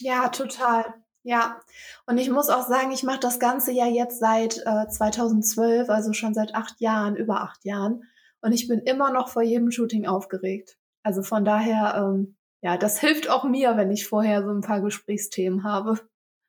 Ja, 0.00 0.28
total. 0.28 0.94
Ja, 1.26 1.60
und 2.06 2.18
ich 2.18 2.30
muss 2.30 2.50
auch 2.50 2.66
sagen, 2.66 2.92
ich 2.92 3.02
mache 3.02 3.20
das 3.20 3.40
Ganze 3.40 3.72
ja 3.72 3.86
jetzt 3.86 4.20
seit 4.20 4.58
äh, 4.66 4.86
2012, 4.88 5.88
also 5.88 6.12
schon 6.12 6.34
seit 6.34 6.54
acht 6.54 6.80
Jahren, 6.80 7.16
über 7.16 7.40
acht 7.40 7.64
Jahren. 7.64 8.02
Und 8.42 8.52
ich 8.52 8.68
bin 8.68 8.80
immer 8.80 9.10
noch 9.10 9.28
vor 9.28 9.42
jedem 9.42 9.70
Shooting 9.70 10.06
aufgeregt. 10.06 10.76
Also 11.02 11.22
von 11.22 11.46
daher, 11.46 11.94
ähm, 11.96 12.36
ja, 12.62 12.76
das 12.76 12.98
hilft 13.00 13.30
auch 13.30 13.44
mir, 13.44 13.78
wenn 13.78 13.90
ich 13.90 14.06
vorher 14.06 14.42
so 14.42 14.50
ein 14.50 14.60
paar 14.60 14.82
Gesprächsthemen 14.82 15.64
habe. 15.64 15.98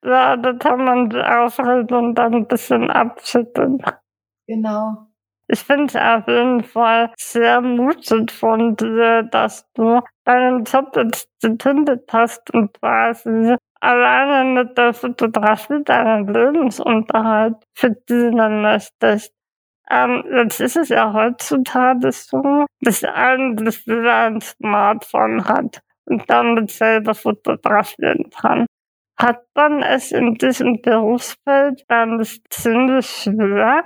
Ja, 0.04 0.36
da 0.36 0.54
kann 0.54 0.84
man 0.84 1.10
die 1.10 1.22
Aufregung 1.22 2.14
dann 2.14 2.34
ein 2.34 2.48
bisschen 2.48 2.92
abschütteln. 2.92 3.82
Genau. 4.46 5.08
Ich 5.48 5.60
finde 5.60 5.86
es 5.86 5.96
auf 5.96 6.28
jeden 6.28 6.64
Fall 6.64 7.12
sehr 7.18 7.62
mutig 7.62 8.32
von 8.32 8.76
dir, 8.76 9.24
dass 9.24 9.66
du 9.74 10.02
deinen 10.24 10.64
Job 10.64 10.96
jetzt 10.96 11.30
gegründet 11.42 12.10
hast 12.12 12.52
und 12.52 12.74
quasi 12.80 13.56
alleine 13.80 14.64
mit 14.64 14.78
der 14.78 14.94
Fotografie 14.94 15.84
deinen 15.84 16.28
Lebensunterhalt 16.28 17.58
verdienen 17.76 18.64
möchtest. 18.64 19.34
Ähm, 19.90 20.24
jetzt 20.32 20.60
ist 20.60 20.78
es 20.78 20.90
ja 20.90 21.14
heutzutage 21.14 22.12
so, 22.12 22.66
dass 22.82 23.04
eigentlich 23.04 23.86
jeder 23.86 24.26
ein 24.26 24.42
Smartphone 24.42 25.46
hat 25.46 25.82
und 26.06 26.28
damit 26.28 26.72
selber 26.72 27.14
fotografieren 27.14 28.32
kann. 28.32 28.66
Hat 29.18 29.44
man 29.56 29.84
es 29.84 30.12
in 30.12 30.34
diesem 30.36 30.82
Berufsfeld 30.82 31.86
dann 31.88 32.26
ziemlich 32.50 33.06
schwer, 33.08 33.86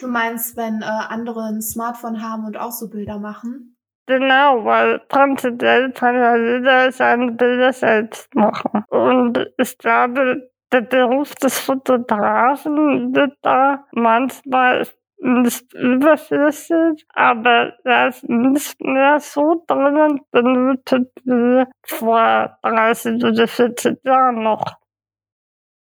Du 0.00 0.08
meinst, 0.08 0.56
wenn 0.56 0.80
äh, 0.80 0.86
andere 0.86 1.42
ein 1.44 1.60
Smartphone 1.60 2.22
haben 2.22 2.46
und 2.46 2.56
auch 2.56 2.72
so 2.72 2.88
Bilder 2.88 3.18
machen? 3.18 3.76
Genau, 4.06 4.64
weil 4.64 4.98
prinzipiell 5.00 5.92
kann 5.92 6.14
ja 6.16 6.36
jeder 6.36 6.90
seine 6.90 7.32
Bilder 7.32 7.72
selbst 7.72 8.34
machen. 8.34 8.84
Und 8.88 9.38
ich 9.58 9.78
glaube, 9.78 10.50
der 10.72 10.80
Beruf 10.80 11.34
des 11.34 11.60
Fotografen 11.60 13.14
wird 13.14 13.36
da 13.42 13.84
manchmal 13.92 14.86
nicht 15.18 15.74
überflüssig, 15.74 17.06
aber 17.14 17.74
er 17.84 18.08
ist 18.08 18.28
nicht 18.28 18.80
mehr 18.80 19.20
so 19.20 19.62
dringend 19.66 20.28
benötigt 20.30 21.10
wie 21.24 21.64
vor 21.82 22.56
30 22.62 23.22
oder 23.22 23.46
40 23.46 24.02
Jahren 24.04 24.42
noch. 24.42 24.79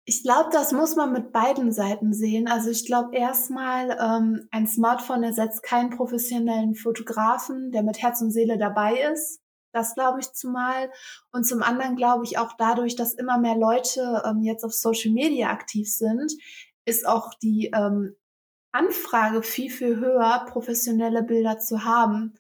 Ich 0.09 0.23
glaube, 0.23 0.51
das 0.53 0.71
muss 0.71 0.95
man 0.95 1.13
mit 1.13 1.33
beiden 1.33 1.73
Seiten 1.73 2.13
sehen. 2.13 2.47
Also 2.47 2.71
ich 2.71 2.87
glaube 2.87 3.17
erstmal, 3.17 3.91
ähm, 4.01 4.47
ein 4.53 4.69
Smartphone 4.69 5.25
ersetzt 5.25 5.65
keinen 5.65 5.91
professionellen 5.91 6.77
Fotografen, 6.77 7.73
der 7.73 7.83
mit 7.83 8.01
Herz 8.01 8.21
und 8.21 8.31
Seele 8.31 8.57
dabei 8.57 9.01
ist. 9.13 9.41
Das 9.73 9.97
glaube 9.97 10.21
ich 10.21 10.33
zumal. 10.33 10.93
Und 11.33 11.45
zum 11.45 11.61
anderen 11.61 11.97
glaube 11.97 12.23
ich 12.23 12.39
auch 12.39 12.53
dadurch, 12.57 12.95
dass 12.95 13.15
immer 13.15 13.39
mehr 13.39 13.57
Leute 13.57 14.23
ähm, 14.25 14.43
jetzt 14.43 14.65
auf 14.65 14.73
Social 14.73 15.11
Media 15.11 15.51
aktiv 15.51 15.93
sind, 15.93 16.33
ist 16.85 17.05
auch 17.05 17.35
die 17.35 17.73
ähm, 17.75 18.15
Anfrage 18.71 19.43
viel, 19.43 19.71
viel 19.71 19.97
höher, 19.97 20.47
professionelle 20.49 21.25
Bilder 21.25 21.59
zu 21.59 21.85
haben. 21.85 22.35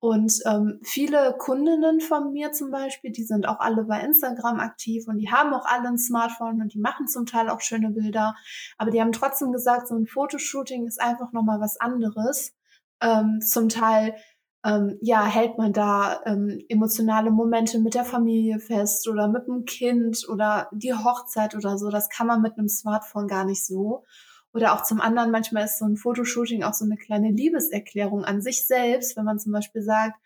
Und 0.00 0.40
ähm, 0.46 0.80
viele 0.82 1.34
Kundinnen 1.36 2.00
von 2.00 2.32
mir 2.32 2.52
zum 2.52 2.70
Beispiel, 2.70 3.12
die 3.12 3.22
sind 3.22 3.46
auch 3.46 3.60
alle 3.60 3.84
bei 3.84 4.00
Instagram 4.00 4.58
aktiv 4.58 5.06
und 5.06 5.18
die 5.18 5.30
haben 5.30 5.52
auch 5.52 5.66
alle 5.66 5.88
ein 5.88 5.98
Smartphone 5.98 6.62
und 6.62 6.72
die 6.72 6.78
machen 6.78 7.06
zum 7.06 7.26
Teil 7.26 7.50
auch 7.50 7.60
schöne 7.60 7.90
Bilder. 7.90 8.34
Aber 8.78 8.90
die 8.90 9.00
haben 9.00 9.12
trotzdem 9.12 9.52
gesagt, 9.52 9.88
so 9.88 9.94
ein 9.94 10.06
Fotoshooting 10.06 10.86
ist 10.86 11.00
einfach 11.00 11.32
nochmal 11.32 11.60
was 11.60 11.78
anderes. 11.78 12.54
Ähm, 13.02 13.40
zum 13.42 13.68
Teil 13.68 14.14
ähm, 14.64 14.98
ja, 15.02 15.24
hält 15.24 15.58
man 15.58 15.74
da 15.74 16.22
ähm, 16.24 16.64
emotionale 16.68 17.30
Momente 17.30 17.78
mit 17.78 17.94
der 17.94 18.04
Familie 18.04 18.58
fest 18.58 19.06
oder 19.06 19.28
mit 19.28 19.46
dem 19.46 19.66
Kind 19.66 20.26
oder 20.30 20.68
die 20.72 20.94
Hochzeit 20.94 21.54
oder 21.54 21.76
so. 21.76 21.90
Das 21.90 22.08
kann 22.08 22.26
man 22.26 22.40
mit 22.40 22.58
einem 22.58 22.68
Smartphone 22.68 23.26
gar 23.26 23.44
nicht 23.44 23.66
so. 23.66 24.04
Oder 24.52 24.74
auch 24.74 24.82
zum 24.82 25.00
anderen, 25.00 25.30
manchmal 25.30 25.64
ist 25.64 25.78
so 25.78 25.84
ein 25.84 25.96
Fotoshooting 25.96 26.64
auch 26.64 26.74
so 26.74 26.84
eine 26.84 26.96
kleine 26.96 27.30
Liebeserklärung 27.30 28.24
an 28.24 28.42
sich 28.42 28.66
selbst, 28.66 29.16
wenn 29.16 29.24
man 29.24 29.38
zum 29.38 29.52
Beispiel 29.52 29.82
sagt, 29.82 30.18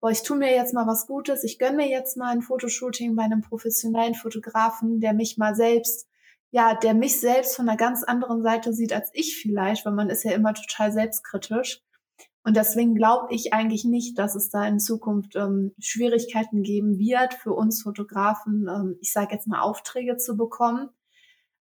boah, 0.00 0.10
ich 0.10 0.22
tue 0.22 0.36
mir 0.36 0.54
jetzt 0.54 0.74
mal 0.74 0.86
was 0.86 1.06
Gutes, 1.06 1.44
ich 1.44 1.58
gönne 1.58 1.76
mir 1.76 1.88
jetzt 1.88 2.16
mal 2.16 2.30
ein 2.32 2.42
Fotoshooting 2.42 3.14
bei 3.14 3.22
einem 3.22 3.40
professionellen 3.40 4.14
Fotografen, 4.14 5.00
der 5.00 5.14
mich 5.14 5.38
mal 5.38 5.54
selbst, 5.54 6.08
ja, 6.50 6.74
der 6.74 6.92
mich 6.92 7.20
selbst 7.20 7.56
von 7.56 7.68
einer 7.68 7.78
ganz 7.78 8.02
anderen 8.02 8.42
Seite 8.42 8.74
sieht 8.74 8.92
als 8.92 9.10
ich 9.14 9.40
vielleicht, 9.40 9.86
weil 9.86 9.94
man 9.94 10.10
ist 10.10 10.24
ja 10.24 10.32
immer 10.32 10.52
total 10.52 10.92
selbstkritisch. 10.92 11.80
Und 12.44 12.56
deswegen 12.56 12.94
glaube 12.96 13.32
ich 13.32 13.52
eigentlich 13.52 13.84
nicht, 13.84 14.18
dass 14.18 14.34
es 14.34 14.50
da 14.50 14.66
in 14.66 14.80
Zukunft 14.80 15.36
ähm, 15.36 15.72
Schwierigkeiten 15.78 16.62
geben 16.62 16.98
wird, 16.98 17.34
für 17.34 17.52
uns 17.52 17.82
Fotografen, 17.82 18.66
ähm, 18.68 18.96
ich 19.00 19.12
sage 19.12 19.34
jetzt 19.34 19.46
mal, 19.46 19.60
Aufträge 19.60 20.16
zu 20.16 20.36
bekommen. 20.36 20.88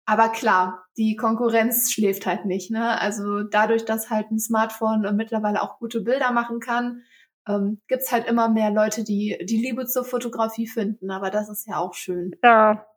Aber 0.10 0.30
klar, 0.30 0.86
die 0.98 1.16
Konkurrenz 1.16 1.92
schläft 1.92 2.25
halt 2.25 2.46
nicht. 2.46 2.72
Ne? 2.72 3.00
Also 3.00 3.44
dadurch, 3.44 3.86
dass 3.86 4.10
halt 4.10 4.32
ein 4.32 4.39
Smartphone 4.39 5.16
mittlerweile 5.16 5.62
auch 5.62 5.78
gute 5.78 6.01
Bilder 6.01 6.32
machen 6.32 6.60
kann, 6.60 7.04
ähm, 7.48 7.80
gibt's 7.88 8.12
halt 8.12 8.25
immer 8.25 8.50
mehr 8.50 8.72
Leute, 8.72 9.04
die 9.04 9.38
die 9.44 9.58
Liebe 9.58 9.86
zur 9.86 10.04
Fotografie 10.04 10.66
finden. 10.66 11.12
Aber 11.12 11.30
das 11.30 11.48
ist 11.48 11.68
ja 11.68 11.78
auch 11.78 11.94
schön. 11.94 12.32
Ja. 12.44 12.88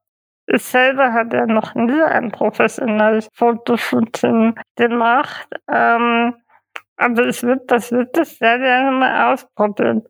Ich 0.47 0.65
selber 0.65 1.05
ja 1.31 1.47
noch 1.47 1.75
nie 1.75 2.01
ein 2.01 2.33
professionelles 2.33 3.29
Fotoshooting 3.35 4.55
gemacht. 4.77 5.49
Ähm, 5.71 6.35
aber 6.97 7.27
ich 7.27 7.43
würde 7.43 7.65
das 7.67 7.93
wirklich 7.93 8.39
sehr 8.39 8.59
gerne 8.59 8.91
mal 8.91 9.35
ausprobieren. 9.35 10.03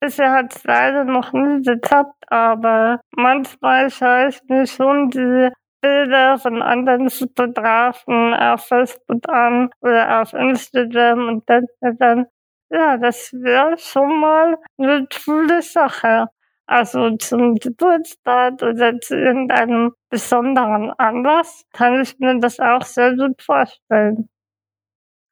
Bisher 0.00 0.32
hat 0.32 0.56
es 0.56 0.64
leider 0.64 1.04
noch 1.04 1.32
nie 1.32 1.62
geklappt, 1.62 2.24
aber 2.26 3.00
manchmal 3.12 3.90
schaue 3.90 4.28
ich 4.28 4.40
mir 4.48 4.66
schon 4.66 5.10
die 5.10 5.50
Bilder 5.80 6.38
von 6.38 6.62
anderen 6.62 7.10
Fotografen 7.10 8.34
auf 8.34 8.66
Facebook 8.66 9.28
an 9.28 9.70
oder 9.80 10.22
auf 10.22 10.32
Instagram 10.32 11.28
und 11.28 11.48
denke 11.48 11.96
dann, 11.98 12.26
ja, 12.70 12.96
das 12.98 13.32
wäre 13.32 13.78
schon 13.78 14.20
mal 14.20 14.58
eine 14.76 15.06
coole 15.24 15.62
Sache. 15.62 16.26
Also 16.66 17.16
zum 17.16 17.54
Geburtstag 17.54 18.62
oder 18.62 19.00
zu 19.00 19.16
irgendeinem 19.16 19.94
besonderen 20.10 20.90
Anlass 20.98 21.64
kann 21.72 22.02
ich 22.02 22.18
mir 22.18 22.38
das 22.40 22.60
auch 22.60 22.82
sehr 22.82 23.16
gut 23.16 23.40
vorstellen. 23.40 24.28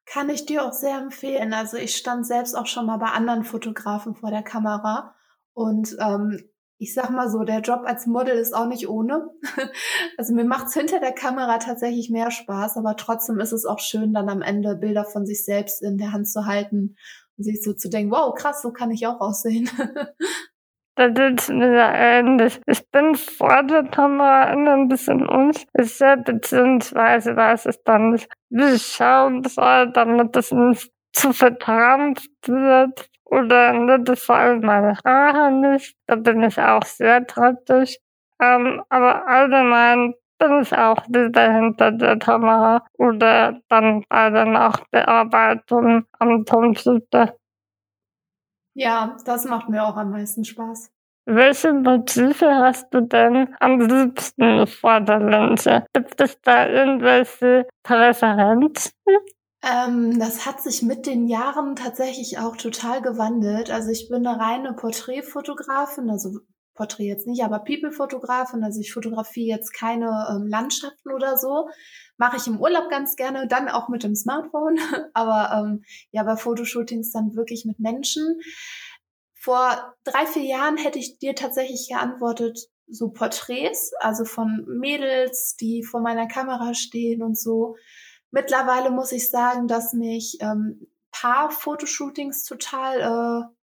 Kann 0.07 0.29
ich 0.29 0.45
dir 0.45 0.65
auch 0.65 0.71
sehr 0.71 0.97
empfehlen. 0.97 1.53
Also 1.53 1.77
ich 1.77 1.95
stand 1.95 2.25
selbst 2.25 2.55
auch 2.55 2.65
schon 2.65 2.87
mal 2.87 2.97
bei 2.97 3.07
anderen 3.07 3.43
Fotografen 3.43 4.15
vor 4.15 4.31
der 4.31 4.41
Kamera 4.41 5.13
und 5.53 5.95
ähm, 5.99 6.49
ich 6.79 6.93
sag 6.93 7.09
mal 7.09 7.29
so, 7.29 7.43
der 7.43 7.61
Job 7.61 7.81
als 7.85 8.05
Model 8.05 8.37
ist 8.37 8.53
auch 8.55 8.67
nicht 8.67 8.87
ohne. 8.87 9.29
Also 10.17 10.33
mir 10.33 10.45
macht's 10.45 10.73
hinter 10.73 10.99
der 10.99 11.11
Kamera 11.11 11.59
tatsächlich 11.59 12.09
mehr 12.09 12.31
Spaß, 12.31 12.77
aber 12.77 12.95
trotzdem 12.95 13.39
ist 13.39 13.51
es 13.51 13.65
auch 13.65 13.79
schön, 13.79 14.13
dann 14.13 14.29
am 14.29 14.41
Ende 14.41 14.75
Bilder 14.75 15.05
von 15.05 15.25
sich 15.27 15.45
selbst 15.45 15.83
in 15.83 15.97
der 15.97 16.11
Hand 16.11 16.27
zu 16.27 16.45
halten 16.45 16.95
und 17.37 17.43
sich 17.43 17.61
so 17.61 17.73
zu 17.73 17.89
denken, 17.89 18.11
wow, 18.11 18.33
krass, 18.33 18.63
so 18.63 18.71
kann 18.71 18.89
ich 18.89 19.05
auch 19.05 19.19
aussehen. 19.19 19.69
Da 20.95 21.09
geht's 21.09 21.49
mir 21.49 21.91
ähnlich. 21.93 22.59
Ich 22.65 22.89
bin 22.89 23.13
vor 23.13 23.61
der 23.61 23.83
Kamera 23.83 24.45
ein 24.45 24.87
bisschen 24.87 25.27
unsicher, 25.29 26.17
beziehungsweise 26.17 27.35
weiß 27.35 27.67
ich 27.67 27.77
dann 27.85 28.13
nicht, 28.13 28.27
wie 28.49 28.73
ich 28.73 28.81
schauen 28.81 29.43
soll, 29.43 29.91
damit 29.91 30.35
es 30.35 30.51
nicht 30.51 30.91
zu 31.13 31.33
verkrampft 31.33 32.47
wird 32.47 33.07
oder 33.29 33.73
nicht 33.73 34.19
vor 34.19 34.35
allem 34.35 34.61
meine 34.61 34.97
Haare 35.05 35.51
nicht. 35.51 35.95
Da 36.07 36.15
bin 36.15 36.43
ich 36.43 36.59
auch 36.59 36.83
sehr 36.83 37.23
kritisch. 37.25 37.97
Ähm, 38.41 38.83
aber 38.89 39.27
allgemein 39.27 40.13
bin 40.39 40.61
ich 40.61 40.73
auch 40.77 41.07
wieder 41.07 41.51
hinter 41.51 41.91
der 41.91 42.17
Kamera 42.19 42.85
oder 42.97 43.59
dann 43.69 44.03
bei 44.09 44.29
der 44.29 44.45
Nachbearbeitung 44.45 46.05
am 46.19 46.45
Computer. 46.45 47.35
Ja, 48.75 49.17
das 49.25 49.45
macht 49.45 49.69
mir 49.69 49.83
auch 49.83 49.97
am 49.97 50.11
meisten 50.11 50.45
Spaß. 50.45 50.91
Welche 51.25 51.73
Motive 51.73 52.45
hast 52.55 52.93
du 52.93 53.01
denn 53.01 53.53
am 53.59 53.81
liebsten 53.81 54.65
vor 54.65 55.01
der 55.01 55.19
Linse? 55.19 55.85
Gibt 55.93 56.21
es 56.21 56.39
da 56.41 56.69
irgendwelche 56.69 57.67
Präferenzen? 57.83 58.91
Ähm, 59.63 60.19
das 60.19 60.45
hat 60.45 60.61
sich 60.61 60.83
mit 60.83 61.05
den 61.05 61.27
Jahren 61.27 61.75
tatsächlich 61.75 62.37
auch 62.37 62.57
total 62.57 63.01
gewandelt. 63.01 63.71
Also 63.71 63.89
ich 63.89 64.07
bin 64.09 64.25
eine 64.25 64.39
reine 64.39 64.73
Porträtfotografin, 64.73 66.09
also 66.09 66.39
Porträt 66.77 67.07
jetzt 67.07 67.27
nicht, 67.27 67.43
aber 67.43 67.59
People-Fotografin, 67.59 68.63
also 68.63 68.79
ich 68.79 68.93
fotografiere 68.93 69.57
jetzt 69.57 69.73
keine 69.73 70.27
ähm, 70.29 70.47
Landschaften 70.47 71.11
oder 71.11 71.35
so. 71.37 71.67
Mache 72.17 72.37
ich 72.37 72.47
im 72.47 72.61
Urlaub 72.61 72.89
ganz 72.89 73.15
gerne, 73.15 73.47
dann 73.47 73.67
auch 73.67 73.89
mit 73.89 74.03
dem 74.03 74.15
Smartphone, 74.15 74.77
aber 75.13 75.51
ähm, 75.53 75.83
ja, 76.11 76.23
bei 76.23 76.37
Fotoshootings 76.37 77.11
dann 77.11 77.35
wirklich 77.35 77.65
mit 77.65 77.79
Menschen. 77.79 78.39
Vor 79.33 79.95
drei, 80.03 80.25
vier 80.25 80.43
Jahren 80.43 80.77
hätte 80.77 80.99
ich 80.99 81.19
dir 81.19 81.35
tatsächlich 81.35 81.87
geantwortet, 81.89 82.69
so 82.87 83.09
Porträts, 83.09 83.91
also 83.99 84.23
von 84.23 84.65
Mädels, 84.67 85.55
die 85.55 85.83
vor 85.83 86.01
meiner 86.01 86.27
Kamera 86.27 86.73
stehen 86.73 87.21
und 87.21 87.37
so. 87.37 87.75
Mittlerweile 88.31 88.91
muss 88.91 89.11
ich 89.11 89.29
sagen, 89.29 89.67
dass 89.67 89.93
mich 89.93 90.37
ähm, 90.41 90.87
Paar-Fotoshootings 91.11 92.43
total 92.43 93.01
äh, 93.01 93.57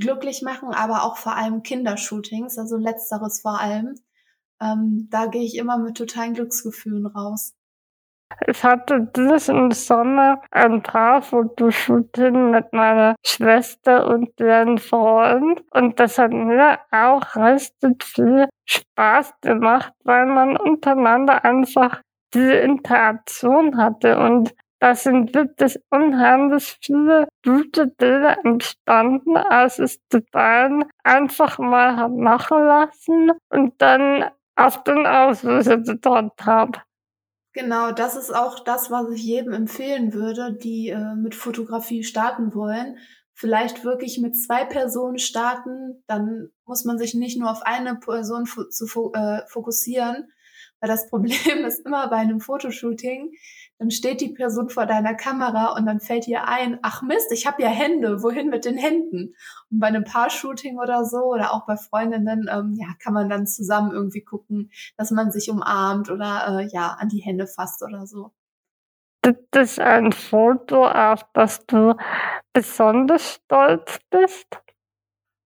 glücklich 0.00 0.42
machen, 0.42 0.72
aber 0.74 1.04
auch 1.04 1.16
vor 1.16 1.36
allem 1.36 1.62
Kindershootings, 1.62 2.58
also 2.58 2.76
letzteres 2.76 3.40
vor 3.40 3.60
allem. 3.60 3.94
Ähm, 4.60 5.08
da 5.10 5.26
gehe 5.26 5.44
ich 5.44 5.56
immer 5.56 5.78
mit 5.78 5.96
totalen 5.96 6.34
Glücksgefühlen 6.34 7.06
raus. 7.06 7.54
Ich 8.46 8.62
hatte 8.62 9.10
diesen 9.16 9.70
Sommer 9.72 10.40
ein 10.50 10.82
Paar-Fotoshooting 10.82 12.50
mit 12.50 12.72
meiner 12.72 13.16
Schwester 13.24 14.06
und 14.06 14.38
deren 14.38 14.78
Freund. 14.78 15.62
Und 15.72 15.98
das 15.98 16.16
hat 16.18 16.32
mir 16.32 16.78
auch 16.92 17.36
richtig 17.36 18.04
viel 18.04 18.48
Spaß 18.66 19.34
gemacht, 19.40 19.92
weil 20.04 20.26
man 20.26 20.56
untereinander 20.56 21.44
einfach 21.44 22.02
diese 22.34 22.54
Interaktion 22.54 23.76
hatte. 23.76 24.18
Und 24.18 24.54
da 24.80 24.94
sind 24.94 25.34
wirklich 25.34 25.78
unheimlich 25.90 26.78
viele 26.82 27.28
gute 27.44 27.86
Bilder 27.86 28.38
entstanden, 28.44 29.36
als 29.36 29.78
es 29.78 29.98
die 30.12 30.20
beiden 30.32 30.84
einfach 31.04 31.58
mal 31.58 31.96
haben 31.96 32.20
machen 32.20 32.64
lassen 32.64 33.32
und 33.50 33.74
dann 33.78 34.30
auf 34.56 34.82
den 34.84 35.06
Auslöser 35.06 35.78
gedrückt 35.78 36.44
habe. 36.46 36.80
Genau, 37.52 37.90
das 37.90 38.16
ist 38.16 38.34
auch 38.34 38.60
das, 38.60 38.90
was 38.90 39.10
ich 39.10 39.22
jedem 39.22 39.52
empfehlen 39.52 40.14
würde, 40.14 40.52
die 40.52 40.90
äh, 40.90 41.14
mit 41.16 41.34
Fotografie 41.34 42.04
starten 42.04 42.54
wollen. 42.54 42.96
Vielleicht 43.34 43.84
wirklich 43.84 44.18
mit 44.18 44.36
zwei 44.36 44.64
Personen 44.64 45.18
starten, 45.18 46.04
dann 46.06 46.50
muss 46.64 46.84
man 46.84 46.98
sich 46.98 47.14
nicht 47.14 47.38
nur 47.38 47.50
auf 47.50 47.62
eine 47.62 47.96
Person 47.96 48.46
zu 48.46 49.12
äh, 49.14 49.40
fokussieren, 49.48 50.30
weil 50.80 50.88
das 50.88 51.08
Problem 51.08 51.34
ist 51.66 51.86
immer 51.86 52.08
bei 52.08 52.16
einem 52.16 52.40
Fotoshooting, 52.40 53.32
dann 53.78 53.90
steht 53.90 54.20
die 54.20 54.32
Person 54.32 54.68
vor 54.68 54.86
deiner 54.86 55.14
Kamera 55.14 55.76
und 55.76 55.86
dann 55.86 56.00
fällt 56.00 56.28
ihr 56.28 56.46
ein, 56.46 56.78
ach 56.82 57.02
Mist, 57.02 57.32
ich 57.32 57.46
habe 57.46 57.62
ja 57.62 57.68
Hände, 57.68 58.22
wohin 58.22 58.48
mit 58.48 58.64
den 58.64 58.76
Händen? 58.76 59.34
Und 59.70 59.80
bei 59.80 59.86
einem 59.86 60.04
Paar-Shooting 60.04 60.78
oder 60.78 61.04
so 61.04 61.24
oder 61.24 61.52
auch 61.52 61.66
bei 61.66 61.76
Freundinnen, 61.76 62.48
ähm, 62.50 62.74
ja, 62.78 62.88
kann 63.02 63.14
man 63.14 63.28
dann 63.28 63.46
zusammen 63.46 63.92
irgendwie 63.92 64.22
gucken, 64.22 64.70
dass 64.96 65.10
man 65.10 65.32
sich 65.32 65.50
umarmt 65.50 66.10
oder 66.10 66.60
äh, 66.60 66.68
ja, 66.72 66.96
an 66.98 67.08
die 67.08 67.20
Hände 67.20 67.46
fasst 67.46 67.82
oder 67.82 68.06
so. 68.06 68.32
Gibt 69.22 69.54
es 69.54 69.78
ein 69.78 70.12
Foto, 70.12 70.86
auf 70.86 71.26
das 71.34 71.64
du 71.66 71.94
besonders 72.54 73.34
stolz 73.34 73.98
bist? 74.10 74.60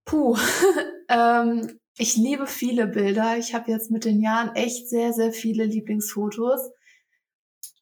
Puh, 0.04 0.36
ähm, 1.08 1.80
ich 1.96 2.16
liebe 2.16 2.46
viele 2.46 2.86
Bilder. 2.86 3.36
Ich 3.38 3.54
habe 3.54 3.70
jetzt 3.70 3.90
mit 3.90 4.04
den 4.04 4.20
Jahren 4.20 4.54
echt 4.54 4.88
sehr, 4.88 5.12
sehr 5.12 5.32
viele 5.32 5.64
Lieblingsfotos. 5.64 6.72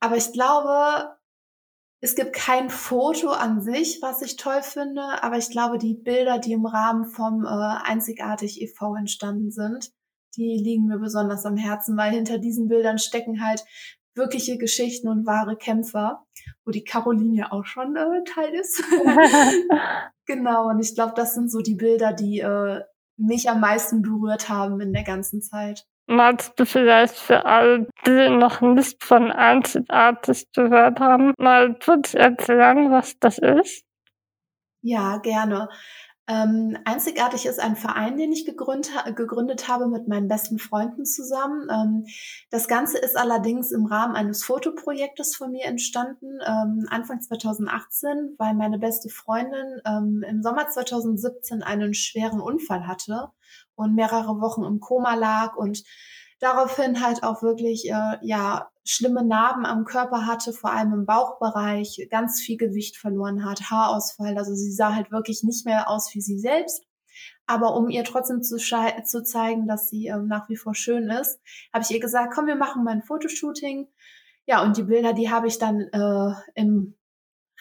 Aber 0.01 0.17
ich 0.17 0.33
glaube, 0.33 1.17
es 2.01 2.15
gibt 2.15 2.33
kein 2.35 2.69
Foto 2.69 3.31
an 3.31 3.63
sich, 3.63 4.01
was 4.03 4.23
ich 4.23 4.37
toll 4.37 4.63
finde, 4.63 5.23
aber 5.23 5.39
ich 5.39 5.51
glaube, 5.51 5.79
die 5.79 5.95
Bilder, 5.95 6.39
die 6.39 6.53
im 6.53 6.67
Rahmen 6.67 7.07
vom 7.07 7.45
äh, 7.45 7.49
Einzigartig 7.49 8.61
e.V. 8.61 8.97
entstanden 8.97 9.53
sind, 9.53 9.93
die 10.37 10.57
liegen 10.57 10.87
mir 10.87 10.99
besonders 10.99 11.47
am 11.47 11.57
Herzen, 11.57 11.97
weil 11.97 12.13
hinter 12.13 12.39
diesen 12.39 12.67
Bildern 12.67 12.99
stecken 12.99 13.45
halt 13.45 13.65
wirkliche 14.15 14.59
Geschichten 14.59 15.09
und 15.09 15.27
wahre 15.27 15.57
Kämpfer, 15.57 16.25
wo 16.65 16.71
die 16.71 16.85
Caroline 16.85 17.37
ja 17.37 17.53
auch 17.53 17.65
schon 17.65 17.95
äh, 17.97 18.25
Teil 18.25 18.53
ist. 18.55 18.83
genau, 20.27 20.69
und 20.69 20.81
ich 20.81 20.95
glaube, 20.95 21.15
das 21.15 21.35
sind 21.35 21.51
so 21.51 21.61
die 21.61 21.77
Bilder, 21.77 22.13
die 22.13 22.41
äh, 22.41 22.81
mich 23.17 23.49
am 23.49 23.61
meisten 23.61 24.03
berührt 24.03 24.49
haben 24.49 24.81
in 24.81 24.93
der 24.93 25.05
ganzen 25.05 25.43
Zeit. 25.43 25.87
Magst 26.07 26.59
du 26.59 26.67
vielleicht 26.67 27.15
für 27.15 27.45
alle, 27.45 27.89
die 28.07 28.29
noch 28.29 28.61
nicht 28.61 29.03
von 29.05 29.31
Einzigartig 29.31 30.47
gehört 30.53 31.01
haben, 31.01 31.33
mal 31.39 31.79
kurz 31.79 32.15
erklären, 32.15 32.91
was 32.91 33.19
das 33.19 33.39
ist? 33.39 33.85
Ja, 34.83 35.19
gerne. 35.19 35.69
Ähm, 36.33 36.79
einzigartig 36.87 37.45
ist 37.45 37.61
ein 37.61 37.77
Verein, 37.77 38.17
den 38.17 38.33
ich 38.33 38.47
gegründet, 38.47 38.91
gegründet 39.17 39.69
habe 39.69 39.87
mit 39.87 40.09
meinen 40.09 40.29
besten 40.29 40.59
Freunden 40.59 41.05
zusammen. 41.05 41.69
Ähm, 41.71 42.07
das 42.51 42.69
Ganze 42.69 42.97
ist 42.97 43.19
allerdings 43.19 43.71
im 43.71 43.85
Rahmen 43.85 44.17
eines 44.17 44.43
Fotoprojektes 44.43 45.37
von 45.37 45.51
mir 45.51 45.67
entstanden, 45.67 46.39
ähm, 46.47 46.87
Anfang 46.89 47.21
2018, 47.21 48.37
weil 48.39 48.55
meine 48.55 48.79
beste 48.79 49.11
Freundin 49.11 49.83
ähm, 49.85 50.25
im 50.27 50.43
Sommer 50.43 50.69
2017 50.69 51.63
einen 51.63 51.93
schweren 51.93 52.41
Unfall 52.41 52.87
hatte 52.87 53.29
und 53.75 53.95
mehrere 53.95 54.41
Wochen 54.41 54.65
im 54.65 54.81
Koma 54.81 55.15
lag 55.15 55.57
und 55.57 55.85
daraufhin 56.43 57.01
halt 57.01 57.23
auch 57.23 57.43
wirklich 57.43 57.89
äh, 57.89 58.19
ja 58.21 58.69
schlimme 58.85 59.25
Narben 59.25 59.65
am 59.65 59.85
Körper 59.85 60.27
hatte, 60.27 60.53
vor 60.53 60.73
allem 60.73 60.93
im 60.93 61.07
Bauchbereich, 61.07 62.09
ganz 62.11 62.41
viel 62.41 62.57
Gewicht 62.57 62.97
verloren 62.97 63.45
hat, 63.45 63.71
Haarausfall. 63.71 64.37
Also 64.37 64.53
sie 64.55 64.73
sah 64.73 64.95
halt 64.95 65.13
wirklich 65.13 65.45
nicht 65.45 65.65
mehr 65.65 65.89
aus 65.89 66.13
wie 66.15 66.21
sie 66.21 66.39
selbst. 66.39 66.85
Aber 67.47 67.77
um 67.77 67.89
ihr 67.89 68.03
trotzdem 68.03 68.43
zu, 68.43 68.57
zu 68.57 69.23
zeigen, 69.23 69.69
dass 69.69 69.89
sie 69.89 70.09
ähm, 70.09 70.27
nach 70.27 70.49
wie 70.49 70.57
vor 70.57 70.75
schön 70.75 71.11
ist, 71.11 71.39
habe 71.73 71.85
ich 71.85 71.91
ihr 71.93 72.01
gesagt, 72.01 72.33
komm, 72.35 72.47
wir 72.47 72.57
machen 72.57 72.83
mal 72.83 72.93
ein 72.93 73.03
Fotoshooting. 73.03 73.89
Ja, 74.47 74.63
und 74.65 74.77
die 74.77 74.83
Bilder, 74.83 75.13
die 75.13 75.31
habe 75.31 75.47
ich 75.47 75.59
dann 75.59 75.81
äh, 75.93 76.35
im 76.55 76.97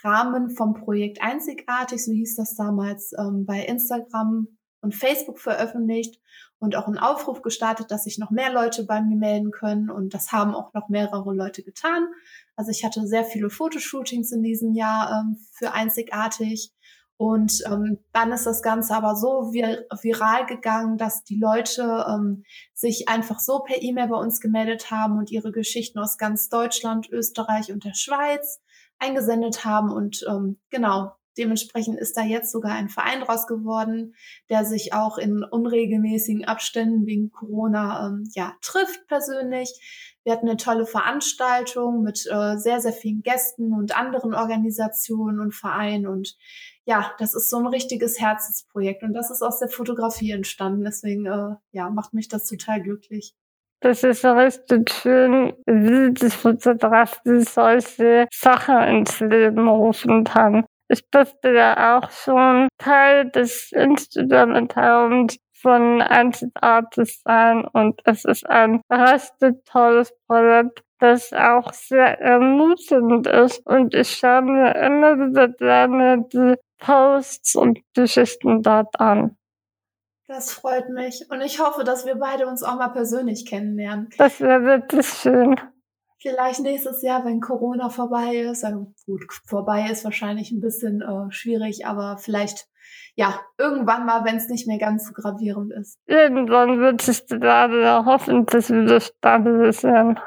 Rahmen 0.03 0.49
vom 0.49 0.73
Projekt 0.73 1.21
Einzigartig, 1.21 2.03
so 2.03 2.11
hieß 2.11 2.35
das 2.37 2.55
damals, 2.55 3.13
ähm, 3.19 3.45
bei 3.45 3.63
Instagram 3.63 4.47
und 4.81 4.95
Facebook 4.95 5.37
veröffentlicht 5.37 6.19
und 6.61 6.75
auch 6.75 6.85
einen 6.85 6.99
Aufruf 6.99 7.41
gestartet, 7.41 7.89
dass 7.89 8.03
sich 8.03 8.19
noch 8.19 8.29
mehr 8.29 8.53
Leute 8.53 8.85
bei 8.85 9.01
mir 9.01 9.17
melden 9.17 9.49
können. 9.49 9.89
Und 9.89 10.13
das 10.13 10.31
haben 10.31 10.53
auch 10.53 10.73
noch 10.75 10.89
mehrere 10.89 11.33
Leute 11.33 11.63
getan. 11.63 12.07
Also 12.55 12.69
ich 12.69 12.85
hatte 12.85 13.07
sehr 13.07 13.25
viele 13.25 13.49
Fotoshootings 13.49 14.31
in 14.31 14.43
diesem 14.43 14.71
Jahr 14.73 15.11
ähm, 15.11 15.37
für 15.53 15.73
einzigartig. 15.73 16.71
Und 17.17 17.63
ähm, 17.65 17.97
dann 18.13 18.31
ist 18.31 18.45
das 18.45 18.61
Ganze 18.61 18.95
aber 18.95 19.15
so 19.15 19.51
vir 19.51 19.85
viral 20.01 20.45
gegangen, 20.45 20.99
dass 20.99 21.23
die 21.23 21.39
Leute 21.39 22.05
ähm, 22.07 22.43
sich 22.75 23.09
einfach 23.09 23.39
so 23.39 23.59
per 23.59 23.81
E-Mail 23.81 24.09
bei 24.09 24.17
uns 24.17 24.39
gemeldet 24.39 24.91
haben 24.91 25.17
und 25.17 25.31
ihre 25.31 25.51
Geschichten 25.51 25.97
aus 25.97 26.19
ganz 26.19 26.47
Deutschland, 26.49 27.09
Österreich 27.09 27.71
und 27.71 27.85
der 27.85 27.95
Schweiz 27.95 28.61
eingesendet 28.99 29.65
haben. 29.65 29.91
Und 29.91 30.23
ähm, 30.29 30.59
genau, 30.69 31.11
Dementsprechend 31.37 31.99
ist 31.99 32.17
da 32.17 32.23
jetzt 32.23 32.51
sogar 32.51 32.73
ein 32.73 32.89
Verein 32.89 33.21
draus 33.21 33.47
geworden, 33.47 34.15
der 34.49 34.65
sich 34.65 34.93
auch 34.93 35.17
in 35.17 35.43
unregelmäßigen 35.43 36.45
Abständen 36.45 37.05
wegen 37.05 37.31
Corona 37.31 38.07
ähm, 38.07 38.29
ja 38.33 38.53
trifft 38.61 39.07
persönlich. 39.07 39.71
Wir 40.23 40.33
hatten 40.33 40.47
eine 40.47 40.57
tolle 40.57 40.85
Veranstaltung 40.85 42.03
mit 42.03 42.27
äh, 42.29 42.57
sehr, 42.57 42.79
sehr 42.79 42.93
vielen 42.93 43.23
Gästen 43.23 43.73
und 43.73 43.97
anderen 43.97 44.35
Organisationen 44.35 45.39
und 45.39 45.55
Vereinen. 45.55 46.05
Und 46.05 46.37
ja, 46.85 47.11
das 47.17 47.33
ist 47.33 47.49
so 47.49 47.57
ein 47.57 47.65
richtiges 47.65 48.19
Herzensprojekt. 48.19 49.01
Und 49.03 49.13
das 49.13 49.31
ist 49.31 49.41
aus 49.41 49.59
der 49.59 49.69
Fotografie 49.69 50.31
entstanden. 50.31 50.83
Deswegen 50.83 51.25
äh, 51.25 51.55
ja, 51.71 51.89
macht 51.89 52.13
mich 52.13 52.27
das 52.27 52.45
total 52.45 52.83
glücklich. 52.83 53.35
Das 53.83 54.03
ist 54.03 54.23
richtig 54.23 54.91
schön, 54.91 55.53
wie 55.65 56.13
die 56.13 56.29
Fotografie 56.29 57.41
solche 57.41 58.27
Sachen 58.31 58.77
ins 58.83 59.19
Leben 59.21 59.67
rufen 59.67 60.23
kann. 60.23 60.65
Ich 60.91 61.09
durfte 61.09 61.53
ja 61.53 61.97
auch 61.97 62.11
schon 62.11 62.67
Teil 62.77 63.31
des 63.31 63.71
Instrumentariums 63.71 65.37
von 65.53 66.01
Einzigartig 66.01 67.21
sein 67.23 67.65
und 67.65 68.01
es 68.03 68.25
ist 68.25 68.45
ein 68.49 68.81
richtig 68.91 69.63
tolles 69.63 70.13
Projekt, 70.27 70.83
das 70.99 71.31
auch 71.31 71.71
sehr 71.71 72.19
ermutigend 72.19 73.25
ist 73.25 73.65
und 73.65 73.93
ich 73.93 74.17
schaue 74.17 74.41
mir 74.41 74.75
immer 74.75 75.17
wieder 75.17 75.47
gerne 75.47 76.25
die 76.33 76.55
Posts 76.79 77.55
und 77.55 77.79
Geschichten 77.95 78.61
dort 78.61 78.99
an. 78.99 79.37
Das 80.27 80.51
freut 80.51 80.89
mich 80.89 81.25
und 81.29 81.39
ich 81.39 81.61
hoffe, 81.61 81.85
dass 81.85 82.05
wir 82.05 82.15
beide 82.15 82.47
uns 82.47 82.63
auch 82.63 82.75
mal 82.75 82.89
persönlich 82.89 83.45
kennenlernen. 83.45 84.09
Das 84.17 84.41
wäre 84.41 84.65
wirklich 84.65 85.07
schön. 85.07 85.55
Vielleicht 86.21 86.59
nächstes 86.59 87.01
Jahr, 87.01 87.25
wenn 87.25 87.41
Corona 87.41 87.89
vorbei 87.89 88.35
ist. 88.35 88.63
Also 88.63 88.93
gut, 89.05 89.23
vorbei 89.45 89.89
ist 89.89 90.05
wahrscheinlich 90.05 90.51
ein 90.51 90.61
bisschen 90.61 91.01
äh, 91.01 91.31
schwierig, 91.31 91.85
aber 91.85 92.17
vielleicht 92.17 92.67
ja, 93.15 93.39
irgendwann 93.57 94.05
mal, 94.05 94.23
wenn 94.23 94.37
es 94.37 94.47
nicht 94.47 94.67
mehr 94.67 94.77
ganz 94.77 95.07
so 95.07 95.13
gravierend 95.13 95.73
ist. 95.73 95.99
Irgendwann 96.05 96.79
wird 96.79 97.07
es 97.07 97.25
gerade 97.27 98.05
hoffentlich 98.05 98.69
wieder 98.69 98.99
stabilisieren. 98.99 100.19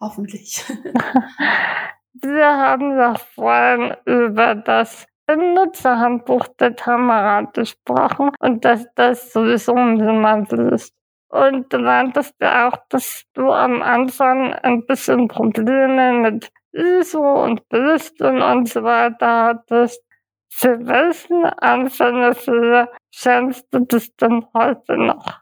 Hoffentlich. 0.00 0.64
Wir 2.12 2.46
haben 2.46 2.96
ja 2.96 3.14
vorhin 3.34 3.96
über 4.04 4.54
das 4.54 5.06
Benutzerhandbuch 5.26 6.46
der 6.60 6.74
Kamera 6.74 7.42
gesprochen 7.42 8.30
und 8.38 8.64
dass 8.64 8.86
das 8.94 9.32
sowieso 9.32 9.74
niemand 9.74 10.52
ist. 10.52 10.94
Und 11.34 11.72
du 11.72 11.80
meintest 11.80 12.36
ja 12.40 12.68
auch, 12.68 12.76
dass 12.90 13.24
du 13.34 13.50
am 13.50 13.82
Anfang 13.82 14.54
ein 14.54 14.86
bisschen 14.86 15.26
Probleme 15.26 16.12
mit 16.12 16.52
ISO 16.70 17.42
und 17.42 17.68
Belichtung 17.68 18.40
und 18.40 18.68
so 18.68 18.84
weiter 18.84 19.46
hattest. 19.46 20.00
Für 20.48 20.86
welchen 20.86 21.44
Anfängerfehler 21.44 22.88
schämst 23.10 23.66
du 23.72 23.80
dich 23.80 24.14
denn 24.14 24.46
heute 24.54 24.96
noch? 24.96 25.40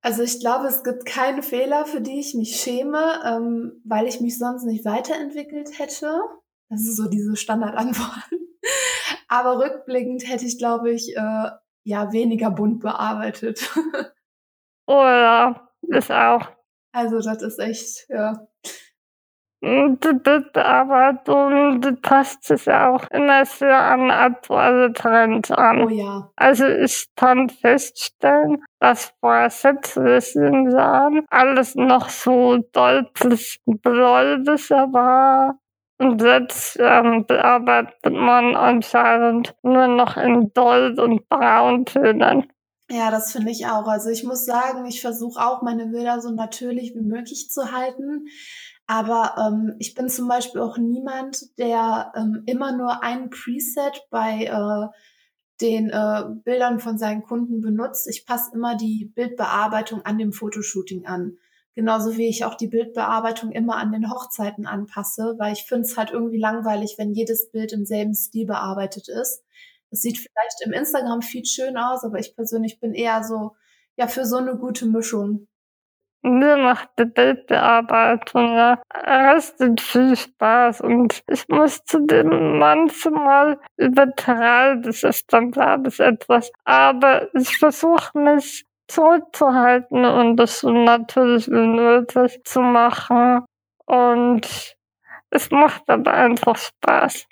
Also 0.00 0.22
ich 0.22 0.38
glaube, 0.38 0.68
es 0.68 0.84
gibt 0.84 1.06
keine 1.06 1.42
Fehler, 1.42 1.86
für 1.86 2.00
die 2.00 2.20
ich 2.20 2.34
mich 2.34 2.60
schäme, 2.60 3.02
ähm, 3.24 3.82
weil 3.84 4.06
ich 4.06 4.20
mich 4.20 4.38
sonst 4.38 4.62
nicht 4.62 4.84
weiterentwickelt 4.84 5.76
hätte. 5.76 6.20
Das 6.68 6.82
ist 6.82 6.96
so 6.96 7.08
diese 7.08 7.34
Standardantwort. 7.34 8.30
Aber 9.26 9.58
rückblickend 9.58 10.22
hätte 10.28 10.44
ich, 10.44 10.56
glaube 10.56 10.92
ich, 10.92 11.16
äh, 11.16 11.50
ja 11.82 12.12
weniger 12.12 12.52
bunt 12.52 12.78
bearbeitet. 12.78 13.68
oh 14.92 15.04
ja, 15.04 15.68
ist 15.88 16.10
auch. 16.10 16.48
Also 16.92 17.20
das 17.20 17.42
ist 17.42 17.58
echt, 17.58 18.08
ja. 18.08 18.46
Die 19.64 20.12
Bildbearbeitung, 20.12 21.80
die 21.80 21.92
passt 21.92 22.42
sich 22.44 22.68
auch 22.68 23.08
immer 23.10 23.44
sehr 23.44 23.78
an 23.78 24.10
aktuelle 24.10 24.92
Trends 24.92 25.52
an. 25.52 25.84
Oh 25.84 25.88
ja. 25.88 26.32
Also 26.34 26.66
ich 26.66 27.06
kann 27.14 27.48
feststellen, 27.48 28.64
dass 28.80 29.14
vor 29.20 29.48
sechs 29.50 29.94
Jahren 29.94 31.24
alles 31.30 31.76
noch 31.76 32.08
so 32.08 32.58
deutlich 32.72 33.60
bläulicher 33.64 34.92
war. 34.92 35.60
Und 35.98 36.20
jetzt 36.20 36.76
ähm, 36.80 37.24
bearbeitet 37.26 38.12
man 38.12 38.56
anscheinend 38.56 39.54
nur 39.62 39.86
noch 39.86 40.16
in 40.16 40.52
Gold- 40.52 40.98
und 40.98 41.28
Brauntönen. 41.28 42.52
Ja, 42.94 43.10
das 43.10 43.32
finde 43.32 43.50
ich 43.50 43.64
auch. 43.64 43.86
Also 43.86 44.10
ich 44.10 44.22
muss 44.22 44.44
sagen, 44.44 44.84
ich 44.84 45.00
versuche 45.00 45.40
auch 45.42 45.62
meine 45.62 45.86
Bilder 45.86 46.20
so 46.20 46.30
natürlich 46.30 46.94
wie 46.94 47.00
möglich 47.00 47.48
zu 47.48 47.72
halten. 47.72 48.26
Aber 48.86 49.34
ähm, 49.38 49.76
ich 49.78 49.94
bin 49.94 50.10
zum 50.10 50.28
Beispiel 50.28 50.60
auch 50.60 50.76
niemand, 50.76 51.56
der 51.56 52.12
ähm, 52.14 52.42
immer 52.44 52.76
nur 52.76 53.02
ein 53.02 53.30
Preset 53.30 54.02
bei 54.10 54.44
äh, 54.44 54.88
den 55.62 55.88
äh, 55.88 56.24
Bildern 56.44 56.80
von 56.80 56.98
seinen 56.98 57.22
Kunden 57.22 57.62
benutzt. 57.62 58.06
Ich 58.10 58.26
passe 58.26 58.50
immer 58.52 58.76
die 58.76 59.10
Bildbearbeitung 59.14 60.02
an 60.02 60.18
dem 60.18 60.34
Fotoshooting 60.34 61.06
an. 61.06 61.38
Genauso 61.74 62.18
wie 62.18 62.28
ich 62.28 62.44
auch 62.44 62.56
die 62.56 62.68
Bildbearbeitung 62.68 63.52
immer 63.52 63.76
an 63.76 63.92
den 63.92 64.10
Hochzeiten 64.10 64.66
anpasse, 64.66 65.36
weil 65.38 65.54
ich 65.54 65.62
finde 65.62 65.86
es 65.86 65.96
halt 65.96 66.10
irgendwie 66.10 66.38
langweilig, 66.38 66.96
wenn 66.98 67.14
jedes 67.14 67.50
Bild 67.50 67.72
im 67.72 67.86
selben 67.86 68.12
Stil 68.12 68.44
bearbeitet 68.44 69.08
ist. 69.08 69.42
Das 69.92 70.00
sieht 70.00 70.16
vielleicht 70.16 70.64
im 70.64 70.72
Instagram-Feed 70.72 71.46
schön 71.46 71.76
aus, 71.76 72.02
aber 72.02 72.18
ich 72.18 72.34
persönlich 72.34 72.80
bin 72.80 72.94
eher 72.94 73.22
so, 73.22 73.54
ja, 73.96 74.08
für 74.08 74.24
so 74.24 74.38
eine 74.38 74.56
gute 74.56 74.86
Mischung. 74.86 75.48
Mir 76.22 76.56
macht 76.56 76.88
die 76.98 77.04
Bildbearbeitung 77.04 78.54
ja 78.54 78.82
richtig 79.04 79.82
viel 79.82 80.16
Spaß 80.16 80.80
und 80.80 81.22
ich 81.28 81.46
muss 81.48 81.84
zu 81.84 82.06
dem 82.06 82.58
manchmal 82.58 83.58
übertreiben, 83.76 84.82
das 84.82 85.02
ist 85.02 85.30
dann 85.32 85.50
glaube 85.50 85.88
ich 85.88 86.00
etwas, 86.00 86.50
aber 86.64 87.28
ich 87.34 87.58
versuche 87.58 88.16
mich 88.16 88.64
zurückzuhalten 88.86 90.04
und 90.04 90.36
das 90.36 90.62
natürlich 90.62 91.48
wie 91.48 91.66
nötig 91.66 92.40
zu 92.44 92.60
machen 92.60 93.44
und 93.84 94.76
es 95.30 95.50
macht 95.50 95.90
aber 95.90 96.14
einfach 96.14 96.56
Spaß. 96.56 97.26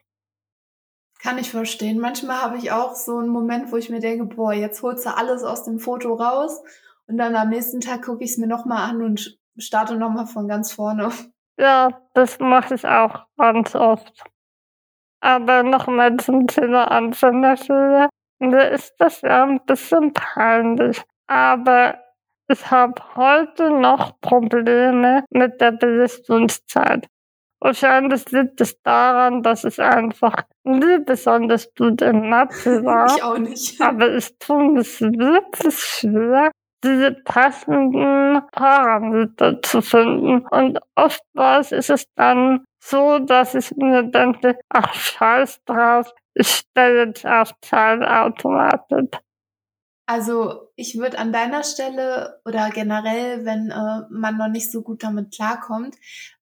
Kann 1.23 1.39
ich 1.39 1.51
verstehen. 1.51 1.99
Manchmal 1.99 2.41
habe 2.41 2.57
ich 2.57 2.73
auch 2.73 2.95
so 2.95 3.19
einen 3.19 3.29
Moment, 3.29 3.73
wo 3.73 3.77
ich 3.77 3.91
mir 3.91 4.01
denke, 4.01 4.25
boah, 4.25 4.53
jetzt 4.53 4.83
holst 4.83 5.05
du 5.05 5.15
alles 5.15 5.43
aus 5.43 5.65
dem 5.65 5.79
Foto 5.79 6.15
raus 6.15 6.63
und 7.07 7.19
dann 7.19 7.37
am 7.37 7.51
nächsten 7.51 7.81
Tag 7.81 8.03
gucke 8.03 8.25
ich 8.25 8.31
es 8.31 8.39
mir 8.39 8.47
nochmal 8.47 8.89
an 8.89 9.03
und 9.03 9.39
starte 9.59 9.97
nochmal 9.97 10.27
von 10.27 10.49
ganz 10.49 10.73
vorne. 10.73 11.11
Ja, 11.59 12.01
das 12.15 12.39
mache 12.39 12.75
ich 12.75 12.87
auch 12.87 13.27
ganz 13.37 13.75
oft. 13.75 14.25
Aber 15.21 15.63
nochmal 15.63 16.17
zum 16.17 16.47
Thema 16.47 16.91
Anfängerschule. 16.91 18.09
Da 18.39 18.61
ist 18.63 18.95
das 18.97 19.21
ja 19.21 19.45
ein 19.45 19.61
bisschen 19.67 20.15
peinlich. 20.15 21.03
Aber 21.27 21.99
ich 22.49 22.71
habe 22.71 22.95
heute 23.15 23.71
noch 23.71 24.19
Probleme 24.23 25.25
mit 25.29 25.61
der 25.61 25.73
Belichtungszeit. 25.73 27.07
Wahrscheinlich 27.61 28.31
liegt 28.31 28.61
es 28.61 28.81
daran, 28.83 29.43
dass 29.43 29.65
ich 29.65 29.79
einfach 29.81 30.45
nie 30.65 30.99
besonders 31.05 31.69
gut 31.77 32.01
in 32.01 32.31
Mathe 32.31 32.85
war. 32.85 33.15
Ich 33.15 33.23
auch 33.23 33.39
nicht. 33.39 33.81
Aber 33.81 34.15
ich 34.15 34.39
tue 34.39 34.73
mich 34.73 35.01
wirklich 35.01 35.79
schwer, 35.79 36.51
diese 36.83 37.13
passenden 37.13 38.41
Parameter 38.53 39.61
zu 39.61 39.83
finden. 39.83 40.47
Und 40.47 40.79
oftmals 40.95 41.73
ist 41.73 41.91
es 41.91 42.05
dann 42.17 42.65
so, 42.83 43.19
dass 43.19 43.55
ich 43.55 43.71
mir 43.77 44.05
denke, 44.05 44.59
ach 44.71 44.95
scheiß 44.95 45.63
drauf, 45.67 46.11
ich 46.33 46.49
stelle 46.49 47.07
jetzt 47.07 47.27
auf 47.27 47.53
Teilautomatik. 47.61 49.19
Also 50.07 50.73
ich 50.77 50.99
würde 50.99 51.19
an 51.19 51.33
deiner 51.33 51.63
Stelle 51.63 52.41
oder 52.45 52.71
generell, 52.71 53.45
wenn 53.45 53.71
äh, 53.71 54.07
man 54.11 54.39
noch 54.39 54.49
nicht 54.49 54.73
so 54.73 54.83
gut 54.83 55.05
damit 55.05 55.33
klarkommt, 55.33 55.95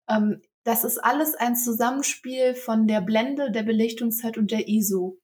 ähm, 0.09 0.40
das 0.68 0.85
ist 0.85 0.98
alles 0.98 1.35
ein 1.35 1.57
Zusammenspiel 1.57 2.54
von 2.54 2.87
der 2.87 3.00
Blende, 3.00 3.50
der 3.50 3.62
Belichtungszeit 3.62 4.37
und 4.37 4.50
der 4.50 4.68
ISO. 4.68 5.18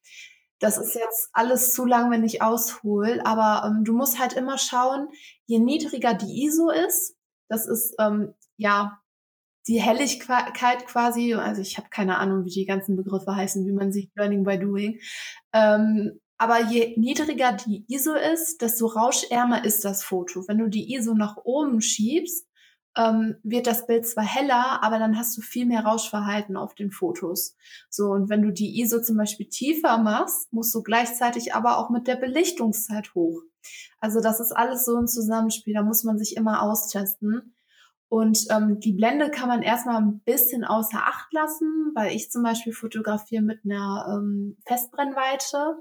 Das 0.57 0.79
ist 0.79 0.95
jetzt 0.95 1.29
alles 1.33 1.71
zu 1.71 1.85
lang, 1.85 2.09
wenn 2.09 2.23
ich 2.23 2.41
aushole, 2.41 3.23
aber 3.27 3.67
ähm, 3.67 3.83
du 3.83 3.93
musst 3.93 4.17
halt 4.17 4.33
immer 4.33 4.57
schauen, 4.57 5.07
je 5.45 5.59
niedriger 5.59 6.15
die 6.15 6.45
ISO 6.45 6.71
ist, 6.71 7.15
das 7.47 7.67
ist 7.67 7.93
ähm, 7.99 8.33
ja 8.57 8.99
die 9.67 9.79
Helligkeit 9.79 10.87
quasi, 10.87 11.35
also 11.35 11.61
ich 11.61 11.77
habe 11.77 11.89
keine 11.91 12.17
Ahnung, 12.17 12.43
wie 12.45 12.49
die 12.49 12.65
ganzen 12.65 12.95
Begriffe 12.95 13.35
heißen, 13.35 13.67
wie 13.67 13.71
man 13.71 13.91
sieht, 13.91 14.15
Learning 14.15 14.45
by 14.45 14.57
Doing. 14.57 14.99
Ähm, 15.53 16.19
aber 16.39 16.59
je 16.71 16.95
niedriger 16.97 17.53
die 17.53 17.85
ISO 17.87 18.15
ist, 18.15 18.63
desto 18.63 18.87
rauschärmer 18.87 19.63
ist 19.63 19.85
das 19.85 20.03
Foto. 20.03 20.47
Wenn 20.47 20.57
du 20.57 20.69
die 20.69 20.95
ISO 20.95 21.13
nach 21.13 21.37
oben 21.43 21.81
schiebst, 21.81 22.44
ähm, 22.97 23.35
wird 23.43 23.67
das 23.67 23.87
Bild 23.87 24.07
zwar 24.07 24.23
heller, 24.23 24.83
aber 24.83 24.99
dann 24.99 25.17
hast 25.17 25.37
du 25.37 25.41
viel 25.41 25.65
mehr 25.65 25.85
Rauschverhalten 25.85 26.57
auf 26.57 26.75
den 26.75 26.91
Fotos. 26.91 27.55
So, 27.89 28.05
und 28.11 28.29
wenn 28.29 28.41
du 28.41 28.51
die 28.51 28.81
ISO 28.81 29.01
zum 29.01 29.17
Beispiel 29.17 29.47
tiefer 29.47 29.97
machst, 29.97 30.51
musst 30.53 30.73
du 30.73 30.81
gleichzeitig 30.81 31.53
aber 31.53 31.77
auch 31.77 31.89
mit 31.89 32.07
der 32.07 32.15
Belichtungszeit 32.15 33.13
hoch. 33.15 33.41
Also 33.99 34.21
das 34.21 34.39
ist 34.39 34.51
alles 34.51 34.85
so 34.85 34.95
ein 34.95 35.07
Zusammenspiel, 35.07 35.73
da 35.73 35.83
muss 35.83 36.03
man 36.03 36.17
sich 36.17 36.37
immer 36.37 36.61
austesten. 36.61 37.55
Und 38.07 38.45
ähm, 38.51 38.79
die 38.79 38.93
Blende 38.93 39.29
kann 39.29 39.49
man 39.49 39.61
erstmal 39.63 39.97
ein 39.97 40.19
bisschen 40.19 40.63
außer 40.63 40.99
Acht 40.99 41.33
lassen, 41.33 41.91
weil 41.95 42.15
ich 42.15 42.31
zum 42.31 42.43
Beispiel 42.43 42.71
fotografiere 42.71 43.41
mit 43.41 43.61
einer 43.65 44.05
ähm, 44.09 44.57
Festbrennweite. 44.65 45.77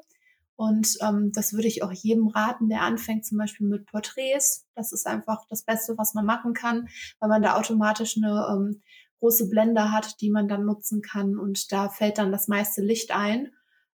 Und 0.56 0.96
ähm, 1.02 1.32
das 1.34 1.52
würde 1.52 1.66
ich 1.66 1.82
auch 1.82 1.92
jedem 1.92 2.28
raten, 2.28 2.68
der 2.68 2.82
anfängt, 2.82 3.26
zum 3.26 3.38
Beispiel 3.38 3.66
mit 3.66 3.86
Porträts. 3.86 4.66
Das 4.74 4.92
ist 4.92 5.06
einfach 5.06 5.44
das 5.48 5.64
Beste, 5.64 5.98
was 5.98 6.14
man 6.14 6.24
machen 6.24 6.54
kann, 6.54 6.88
weil 7.18 7.28
man 7.28 7.42
da 7.42 7.56
automatisch 7.56 8.16
eine 8.16 8.46
ähm, 8.50 8.82
große 9.18 9.48
Blende 9.48 9.90
hat, 9.90 10.20
die 10.20 10.30
man 10.30 10.46
dann 10.46 10.64
nutzen 10.64 11.02
kann. 11.02 11.38
Und 11.38 11.72
da 11.72 11.88
fällt 11.88 12.18
dann 12.18 12.30
das 12.30 12.46
meiste 12.46 12.82
Licht 12.82 13.10
ein. 13.10 13.50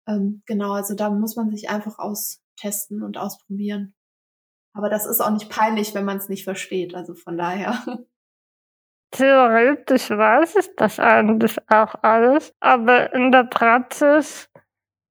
Ähm, 0.07 0.42
genau, 0.47 0.73
also 0.73 0.95
da 0.95 1.11
muss 1.11 1.37
man 1.37 1.51
sich 1.51 1.69
einfach 1.69 1.99
austesten 1.99 3.03
und 3.03 3.19
ausprobieren. 3.19 3.95
Aber 4.73 4.88
das 4.88 5.07
ist 5.07 5.21
auch 5.21 5.31
nicht 5.31 5.51
peinlich, 5.51 5.95
wenn 5.95 6.05
man 6.05 6.19
es 6.19 6.29
nicht 6.29 6.45
versteht. 6.45 6.95
Also 6.95 7.14
von 7.14 7.37
daher. 7.37 7.83
Theoretisch 9.11 10.11
weiß 10.11 10.57
ich 10.57 10.77
das 10.77 10.99
eigentlich 10.99 11.57
auch 11.71 11.95
alles, 12.03 12.55
aber 12.61 13.14
in 13.14 13.33
der 13.33 13.45
Praxis 13.45 14.51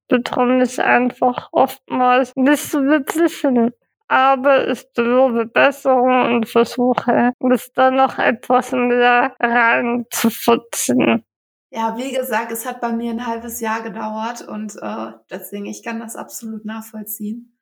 bekomme 0.08 0.62
ich 0.62 0.80
einfach 0.80 1.48
oftmals 1.52 2.32
nicht 2.36 2.62
so 2.62 2.82
wirklich 2.82 3.40
hin. 3.40 3.72
Aber 4.08 4.68
ich 4.68 4.86
lobe 4.96 5.46
Besserung 5.46 6.36
und 6.36 6.48
versuche, 6.48 7.32
bis 7.40 7.72
da 7.72 7.90
noch 7.90 8.18
etwas 8.18 8.70
mehr 8.72 9.34
reinzufutzen. 9.40 11.24
Ja, 11.70 11.96
wie 11.96 12.12
gesagt, 12.12 12.52
es 12.52 12.64
hat 12.64 12.80
bei 12.80 12.92
mir 12.92 13.10
ein 13.10 13.26
halbes 13.26 13.60
Jahr 13.60 13.82
gedauert 13.82 14.46
und 14.46 14.76
äh, 14.80 15.12
deswegen, 15.30 15.66
ich 15.66 15.82
kann 15.82 15.98
das 15.98 16.14
absolut 16.14 16.64
nachvollziehen. 16.64 17.58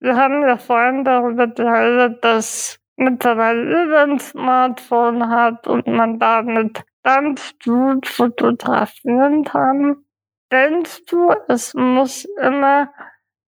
Wir 0.00 0.16
haben 0.16 0.42
ja 0.42 0.58
vorhin 0.58 1.02
darüber 1.02 1.46
geredet, 1.46 2.22
dass 2.22 2.78
mittlerweile 2.96 4.02
ein 4.02 4.18
Smartphone 4.18 5.28
hat 5.30 5.66
und 5.66 5.86
man 5.86 6.18
damit 6.18 6.84
ganz 7.02 7.54
gut 7.64 8.06
fotografieren 8.06 9.44
kann. 9.44 10.03
Denkst 10.52 11.04
du, 11.06 11.32
es 11.48 11.74
muss 11.74 12.26
immer 12.40 12.92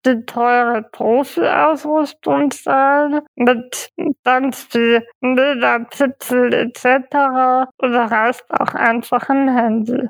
die 0.07 0.25
teure 0.25 0.83
Profi-Ausrüstung 0.83 2.53
sein 2.53 3.23
mit 3.35 3.91
ganz 4.25 4.63
viel 4.63 5.07
Megapixel 5.21 6.53
etc. 6.55 7.69
oder 7.79 8.05
reicht 8.11 8.45
auch 8.51 8.75
einfach 8.75 9.29
ein 9.29 9.55
Handy? 9.55 10.09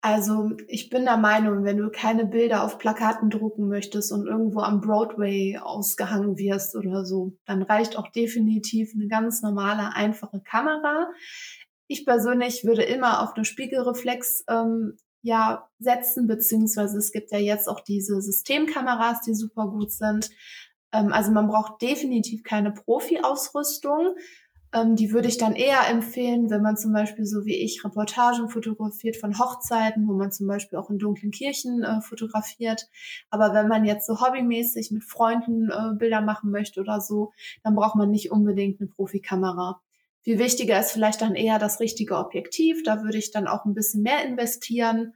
Also 0.00 0.50
ich 0.68 0.90
bin 0.90 1.06
der 1.06 1.16
Meinung, 1.16 1.64
wenn 1.64 1.78
du 1.78 1.88
keine 1.90 2.26
Bilder 2.26 2.62
auf 2.62 2.76
Plakaten 2.76 3.30
drucken 3.30 3.68
möchtest 3.68 4.12
und 4.12 4.26
irgendwo 4.26 4.60
am 4.60 4.82
Broadway 4.82 5.58
ausgehangen 5.58 6.36
wirst 6.36 6.76
oder 6.76 7.06
so, 7.06 7.32
dann 7.46 7.62
reicht 7.62 7.96
auch 7.96 8.08
definitiv 8.08 8.92
eine 8.94 9.08
ganz 9.08 9.40
normale, 9.40 9.94
einfache 9.94 10.42
Kamera. 10.42 11.08
Ich 11.86 12.04
persönlich 12.04 12.64
würde 12.64 12.82
immer 12.82 13.22
auf 13.22 13.34
eine 13.34 13.46
Spiegelreflex 13.46 14.44
ähm, 14.46 14.98
ja 15.24 15.68
setzen, 15.78 16.26
beziehungsweise 16.26 16.98
es 16.98 17.10
gibt 17.10 17.32
ja 17.32 17.38
jetzt 17.38 17.68
auch 17.68 17.80
diese 17.80 18.20
Systemkameras, 18.20 19.22
die 19.22 19.34
super 19.34 19.68
gut 19.68 19.90
sind. 19.90 20.30
Ähm, 20.92 21.12
also 21.12 21.32
man 21.32 21.48
braucht 21.48 21.80
definitiv 21.82 22.44
keine 22.44 22.72
Profi-Ausrüstung. 22.72 24.16
Ähm, 24.74 24.96
die 24.96 25.12
würde 25.12 25.28
ich 25.28 25.38
dann 25.38 25.54
eher 25.54 25.88
empfehlen, 25.88 26.50
wenn 26.50 26.60
man 26.60 26.76
zum 26.76 26.92
Beispiel 26.92 27.24
so 27.24 27.46
wie 27.46 27.56
ich 27.56 27.84
Reportagen 27.84 28.50
fotografiert 28.50 29.16
von 29.16 29.38
Hochzeiten, 29.38 30.06
wo 30.06 30.12
man 30.12 30.30
zum 30.30 30.46
Beispiel 30.46 30.78
auch 30.78 30.90
in 30.90 30.98
dunklen 30.98 31.32
Kirchen 31.32 31.82
äh, 31.82 32.02
fotografiert. 32.02 32.88
Aber 33.30 33.54
wenn 33.54 33.68
man 33.68 33.86
jetzt 33.86 34.06
so 34.06 34.20
hobbymäßig 34.20 34.90
mit 34.90 35.04
Freunden 35.04 35.70
äh, 35.70 35.94
Bilder 35.96 36.20
machen 36.20 36.50
möchte 36.50 36.80
oder 36.80 37.00
so, 37.00 37.32
dann 37.62 37.74
braucht 37.74 37.96
man 37.96 38.10
nicht 38.10 38.30
unbedingt 38.30 38.78
eine 38.80 38.90
Profikamera. 38.90 39.80
Viel 40.24 40.38
wichtiger 40.38 40.80
ist 40.80 40.92
vielleicht 40.92 41.20
dann 41.20 41.34
eher 41.34 41.58
das 41.58 41.80
richtige 41.80 42.16
Objektiv. 42.16 42.82
Da 42.82 43.02
würde 43.02 43.18
ich 43.18 43.30
dann 43.30 43.46
auch 43.46 43.66
ein 43.66 43.74
bisschen 43.74 44.02
mehr 44.02 44.24
investieren. 44.24 45.14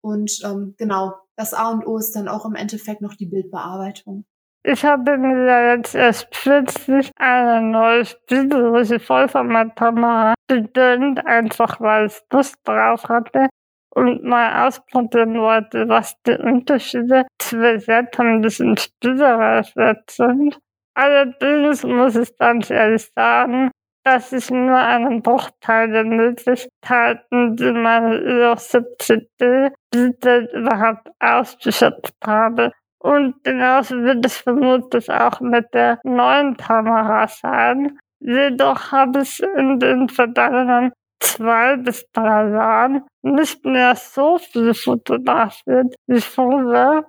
Und 0.00 0.40
ähm, 0.44 0.74
genau, 0.78 1.14
das 1.34 1.52
A 1.52 1.70
und 1.70 1.84
O 1.86 1.98
ist 1.98 2.12
dann 2.12 2.28
auch 2.28 2.46
im 2.46 2.54
Endeffekt 2.54 3.00
noch 3.00 3.14
die 3.14 3.26
Bildbearbeitung. 3.26 4.24
Ich 4.62 4.84
habe 4.84 5.16
mir 5.18 5.76
jetzt 5.76 5.94
erst 5.94 6.30
plötzlich 6.30 7.10
eine 7.16 7.60
neue 7.60 8.04
spielerische 8.04 8.98
Vollformatkamera 8.98 10.34
gegönnt, 10.48 11.24
einfach 11.24 11.80
weil 11.80 12.06
ich 12.06 12.20
Lust 12.32 12.56
drauf 12.64 13.04
hatte 13.08 13.48
und 13.94 14.24
mal 14.24 14.66
ausprobieren 14.66 15.38
wollte, 15.38 15.88
was 15.88 16.20
die 16.26 16.36
Unterschiede 16.36 17.26
zwischen 17.38 18.66
und 18.66 18.80
spielerisch 18.80 19.72
sind. 20.10 20.58
Allerdings 20.94 21.84
muss 21.84 22.16
ich 22.16 22.36
ganz 22.36 22.70
ehrlich 22.70 23.08
sagen, 23.14 23.70
dass 24.06 24.32
ich 24.32 24.52
nur 24.52 24.78
einen 24.78 25.20
Bruchteil 25.20 25.90
der 25.90 26.04
Möglichkeiten, 26.04 27.56
die 27.56 27.72
meine 27.72 28.14
EOS 28.20 28.72
70D 28.72 29.72
bietet, 29.90 30.52
überhaupt 30.52 31.08
ausgeschöpft 31.18 32.14
habe. 32.24 32.70
Und 33.00 33.42
genauso 33.42 33.96
wird 33.96 34.24
es 34.24 34.36
vermutlich 34.36 35.10
auch 35.10 35.40
mit 35.40 35.74
der 35.74 35.98
neuen 36.04 36.56
Kamera 36.56 37.26
sein. 37.26 37.98
Jedoch 38.20 38.92
habe 38.92 39.22
ich 39.22 39.42
in 39.42 39.80
den 39.80 40.08
vergangenen 40.08 40.92
zwei 41.18 41.76
bis 41.76 42.06
drei 42.12 42.50
Jahren 42.50 43.02
nicht 43.22 43.64
mehr 43.64 43.96
so 43.96 44.38
viel 44.38 44.72
fotografiert 44.72 45.96
wie 46.06 46.20
früher. 46.20 47.08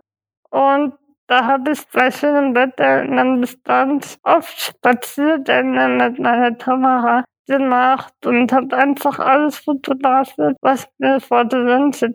Und 0.50 0.96
da 1.28 1.46
habe 1.46 1.72
ich 1.72 1.88
bei 1.90 2.10
schönem 2.10 2.56
Wetter 2.56 3.04
nämlich 3.04 3.62
ganz 3.63 4.18
oft 4.24 4.60
Spaziergänge 4.60 5.88
mit 5.90 6.20
meiner 6.20 6.56
Kamera 6.56 7.24
gemacht 7.48 8.13
und 8.26 8.52
habe 8.52 8.76
einfach 8.76 9.20
alles 9.20 9.58
fotografiert, 9.58 10.58
was 10.62 10.88
mir 10.98 11.20
vor 11.20 11.46
die 11.46 11.56
Linse 11.56 12.13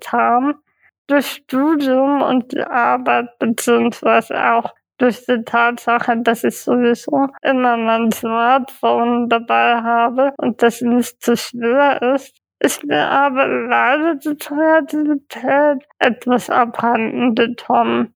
durch 1.08 1.26
Studium 1.26 2.22
und 2.22 2.52
die 2.52 2.62
Arbeit, 2.62 3.38
beziehungsweise 3.38 4.34
auch 4.52 4.72
durch 4.98 5.24
die 5.26 5.42
Tatsache, 5.44 6.16
dass 6.22 6.44
ich 6.44 6.60
sowieso 6.60 7.28
immer 7.42 7.76
mein 7.76 8.12
Smartphone 8.12 9.28
dabei 9.28 9.82
habe 9.82 10.32
und 10.38 10.62
das 10.62 10.80
nicht 10.80 11.20
zu 11.22 11.36
schwer 11.36 12.00
ist, 12.14 12.36
ist 12.60 12.84
mir 12.84 13.08
aber 13.08 13.46
leider 13.46 14.14
die 14.14 14.36
Kreativität 14.36 15.84
etwas 15.98 16.48
abhanden 16.48 17.34
gekommen. 17.34 18.14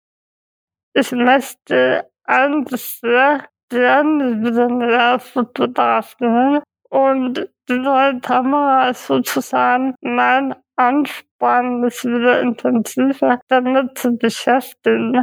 Ich 0.99 1.13
möchte 1.13 2.11
eigentlich 2.25 3.01
sehr 3.01 3.45
gerne 3.69 4.43
wieder 4.43 4.71
mehr 4.71 5.19
fotografieren 5.19 6.63
und 6.89 7.51
die 7.69 7.79
neue 7.79 8.19
Kamera 8.21 8.89
ist 8.89 9.07
sozusagen 9.07 9.95
mein 10.01 10.55
Ansporn, 10.77 11.83
mich 11.83 12.03
wieder 12.03 12.41
intensiver 12.41 13.41
damit 13.49 13.99
zu 13.99 14.17
beschäftigen. 14.17 15.23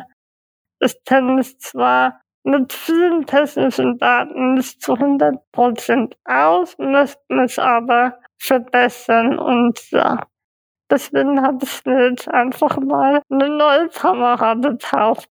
Ich 0.79 1.03
kenne 1.05 1.37
mich 1.37 1.59
zwar 1.59 2.21
mit 2.43 2.71
vielen 2.71 3.25
technischen 3.25 3.97
Daten 3.97 4.53
nicht 4.53 4.79
zu 4.79 4.93
100% 4.93 6.13
aus, 6.25 6.77
möchte 6.77 7.23
mich 7.29 7.59
aber 7.59 8.19
verbessern 8.37 9.39
und 9.39 9.89
ja. 9.89 10.27
Deswegen 10.91 11.41
habe 11.41 11.63
ich 11.63 11.83
mir 11.85 12.09
jetzt 12.09 12.27
einfach 12.27 12.77
mal 12.77 13.23
eine 13.31 13.49
neue 13.49 13.89
Kamera 13.89 14.53
gekauft. 14.53 15.27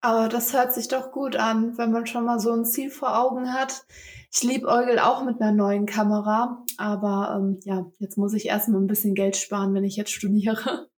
Aber 0.00 0.28
das 0.28 0.52
hört 0.54 0.72
sich 0.72 0.88
doch 0.88 1.10
gut 1.10 1.36
an, 1.36 1.76
wenn 1.76 1.90
man 1.90 2.06
schon 2.06 2.24
mal 2.24 2.38
so 2.38 2.52
ein 2.52 2.64
Ziel 2.64 2.90
vor 2.90 3.18
Augen 3.18 3.52
hat. 3.52 3.84
Ich 4.32 4.42
liebe 4.42 4.68
Eugel 4.68 4.98
auch 4.98 5.24
mit 5.24 5.40
einer 5.40 5.52
neuen 5.52 5.86
Kamera, 5.86 6.62
aber 6.76 7.36
ähm, 7.36 7.58
ja, 7.64 7.86
jetzt 7.98 8.16
muss 8.16 8.34
ich 8.34 8.46
erstmal 8.46 8.80
ein 8.80 8.86
bisschen 8.86 9.14
Geld 9.14 9.36
sparen, 9.36 9.74
wenn 9.74 9.84
ich 9.84 9.96
jetzt 9.96 10.12
studiere. 10.12 10.88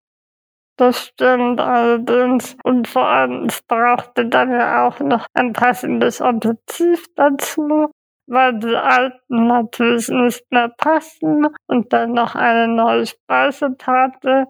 Das 0.77 1.09
stimmt 1.09 1.61
allerdings. 1.61 2.57
Und 2.65 2.89
vor 2.89 3.07
allem, 3.07 3.45
es 3.45 3.61
brauchte 3.69 4.27
dann 4.27 4.51
ja 4.51 4.87
auch 4.87 4.99
noch 5.01 5.27
ein 5.35 5.53
passendes 5.53 6.23
Objektiv 6.23 7.05
dazu, 7.17 7.91
weil 8.27 8.59
die 8.59 8.75
alten 8.75 9.47
natürlich 9.47 10.09
nicht 10.09 10.43
mehr 10.51 10.71
passen 10.71 11.49
und 11.67 11.93
dann 11.93 12.13
noch 12.13 12.35
eine 12.35 12.67
neue 12.67 13.05
Speisekarte 13.05 14.47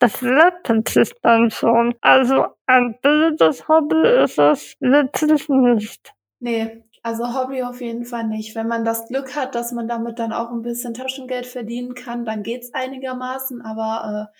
das 0.00 0.22
rettet 0.22 0.88
sich 0.88 1.12
dann 1.22 1.50
schon. 1.50 1.94
Also 2.00 2.46
ein 2.70 2.96
billiges 3.02 3.68
Hobby 3.68 4.06
ist 4.22 4.38
es 4.38 4.76
wirklich 4.78 5.48
nicht. 5.48 6.14
Nee, 6.38 6.84
also 7.02 7.34
Hobby 7.34 7.62
auf 7.64 7.80
jeden 7.80 8.04
Fall 8.04 8.28
nicht. 8.28 8.54
Wenn 8.54 8.68
man 8.68 8.84
das 8.84 9.06
Glück 9.08 9.34
hat, 9.34 9.54
dass 9.54 9.72
man 9.72 9.88
damit 9.88 10.18
dann 10.18 10.32
auch 10.32 10.50
ein 10.50 10.62
bisschen 10.62 10.94
Taschengeld 10.94 11.46
verdienen 11.46 11.94
kann, 11.94 12.24
dann 12.24 12.42
geht's 12.44 12.72
einigermaßen. 12.72 13.60
Aber 13.62 14.28
äh, 14.30 14.38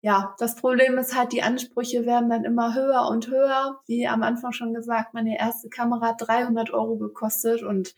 ja, 0.00 0.34
das 0.38 0.56
Problem 0.56 0.98
ist 0.98 1.16
halt, 1.16 1.32
die 1.32 1.42
Ansprüche 1.42 2.04
werden 2.04 2.30
dann 2.30 2.44
immer 2.44 2.74
höher 2.74 3.06
und 3.08 3.28
höher. 3.28 3.80
Wie 3.86 4.08
am 4.08 4.24
Anfang 4.24 4.50
schon 4.52 4.74
gesagt, 4.74 5.14
meine 5.14 5.38
erste 5.38 5.68
Kamera 5.68 6.08
hat 6.08 6.26
300 6.26 6.72
Euro 6.72 6.98
gekostet 6.98 7.62
und 7.62 7.94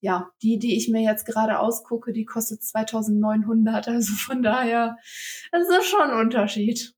ja, 0.00 0.28
die, 0.42 0.58
die 0.58 0.76
ich 0.76 0.90
mir 0.90 1.02
jetzt 1.02 1.24
gerade 1.24 1.58
ausgucke, 1.58 2.12
die 2.12 2.26
kostet 2.26 2.62
2900. 2.62 3.88
Also 3.88 4.12
von 4.12 4.42
daher, 4.42 4.98
es 5.52 5.68
ist 5.68 5.86
schon 5.86 6.10
ein 6.10 6.20
Unterschied. 6.20 6.94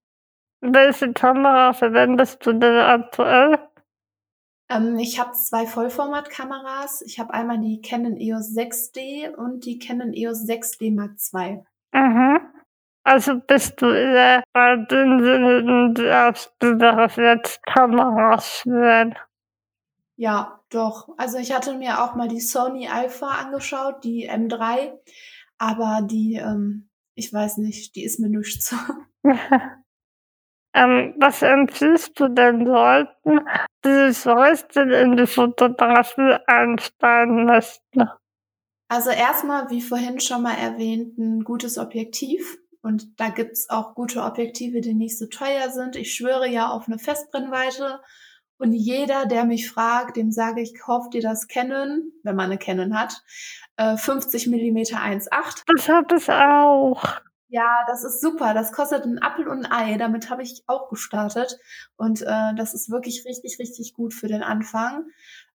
Welche 0.67 1.13
Kamera 1.13 1.75
verwendest 1.75 2.45
du 2.47 2.55
denn 2.55 2.79
aktuell? 2.79 3.59
Ähm, 4.71 4.99
ich 4.99 5.21
habe 5.21 5.33
zwei 5.33 5.67
Vollformatkameras. 5.67 7.03
Ich 7.03 7.19
habe 7.19 7.35
einmal 7.35 7.59
die 7.59 7.83
Canon 7.83 8.17
EOS 8.17 8.57
6D 8.57 9.35
und 9.35 9.67
die 9.67 9.79
Canon 9.79 10.15
EOS 10.15 10.47
6D 10.47 10.95
Mark 10.95 11.17
II. 11.35 11.65
Mhm. 11.93 12.41
Also 13.07 13.39
bist 13.47 13.83
du 13.83 13.91
eher 13.91 14.43
bei 14.55 14.77
den 14.77 15.23
Sinnen, 15.23 15.95
die 15.95 16.11
auf 16.11 17.17
jetzt 17.19 17.63
Kameras 17.67 18.61
schwören. 18.61 19.15
Ja, 20.17 20.61
doch. 20.71 21.11
Also 21.19 21.37
ich 21.37 21.53
hatte 21.53 21.77
mir 21.77 22.03
auch 22.03 22.15
mal 22.15 22.29
die 22.29 22.41
Sony 22.41 22.89
Alpha 22.89 23.27
angeschaut, 23.27 24.03
die 24.03 24.31
M3, 24.31 24.95
aber 25.59 26.01
die, 26.03 26.37
ähm, 26.37 26.89
ich 27.15 27.31
weiß 27.31 27.59
nicht, 27.59 27.97
die 27.97 28.05
ist 28.05 28.19
mir 28.19 28.31
nichts. 28.31 28.75
ähm, 30.75 31.15
was 31.19 31.43
empfiehlst 31.43 32.19
du 32.19 32.29
denn 32.29 32.61
Leuten, 32.61 33.41
die 33.85 34.13
sich 34.13 34.27
heute 34.27 34.81
in 34.83 35.17
die 35.17 35.27
Fotografie 35.27 36.37
einsteigen 36.47 37.45
möchten? 37.45 38.09
Also 38.89 39.11
erstmal, 39.11 39.71
wie 39.71 39.81
vorhin 39.81 40.21
schon 40.21 40.43
mal 40.43 40.55
erwähnt, 40.55 41.17
ein 41.17 41.45
gutes 41.45 41.79
Objektiv. 41.79 42.59
Und 42.83 43.19
da 43.19 43.31
gibt's 43.31 43.71
auch 43.71 43.95
gute 43.95 44.23
Objektive, 44.23 44.81
die 44.81 44.95
nicht 44.95 45.19
so 45.19 45.27
teuer 45.27 45.71
sind. 45.71 45.97
Ich 45.97 46.13
schwöre 46.13 46.49
ja 46.49 46.69
auf 46.69 46.87
eine 46.87 46.99
Festbrennweite. 46.99 48.01
Und 48.59 48.73
jeder, 48.73 49.27
der 49.27 49.45
mich 49.45 49.71
fragt, 49.71 50.17
dem 50.17 50.31
sage 50.31 50.61
ich, 50.61 50.79
kauf 50.79 51.09
dir 51.09 51.23
das 51.23 51.49
Canon, 51.49 52.13
wenn 52.23 52.37
man 52.37 52.47
eine 52.47 52.59
Canon 52.59 52.99
hat, 52.99 53.23
äh, 53.77 53.97
50 53.97 54.49
mm 54.49 54.77
1.8. 54.77 55.63
Das 55.67 55.89
hat 55.89 56.13
es 56.13 56.29
auch. 56.29 57.21
Ja, 57.55 57.85
das 57.87 58.03
ist 58.03 58.21
super. 58.21 58.53
Das 58.53 58.73
kostet 58.73 59.05
ein 59.05 59.23
Apfel 59.23 59.47
und 59.47 59.65
ein 59.67 59.73
Ei. 59.73 59.97
Damit 59.97 60.29
habe 60.29 60.43
ich 60.43 60.65
auch 60.67 60.89
gestartet. 60.89 61.57
Und 61.97 62.23
äh, 62.23 62.55
das 62.57 62.75
ist 62.75 62.91
wirklich 62.91 63.25
richtig, 63.27 63.59
richtig 63.61 63.95
gut 63.95 64.13
für 64.13 64.27
den 64.27 64.43
Anfang. 64.43 65.07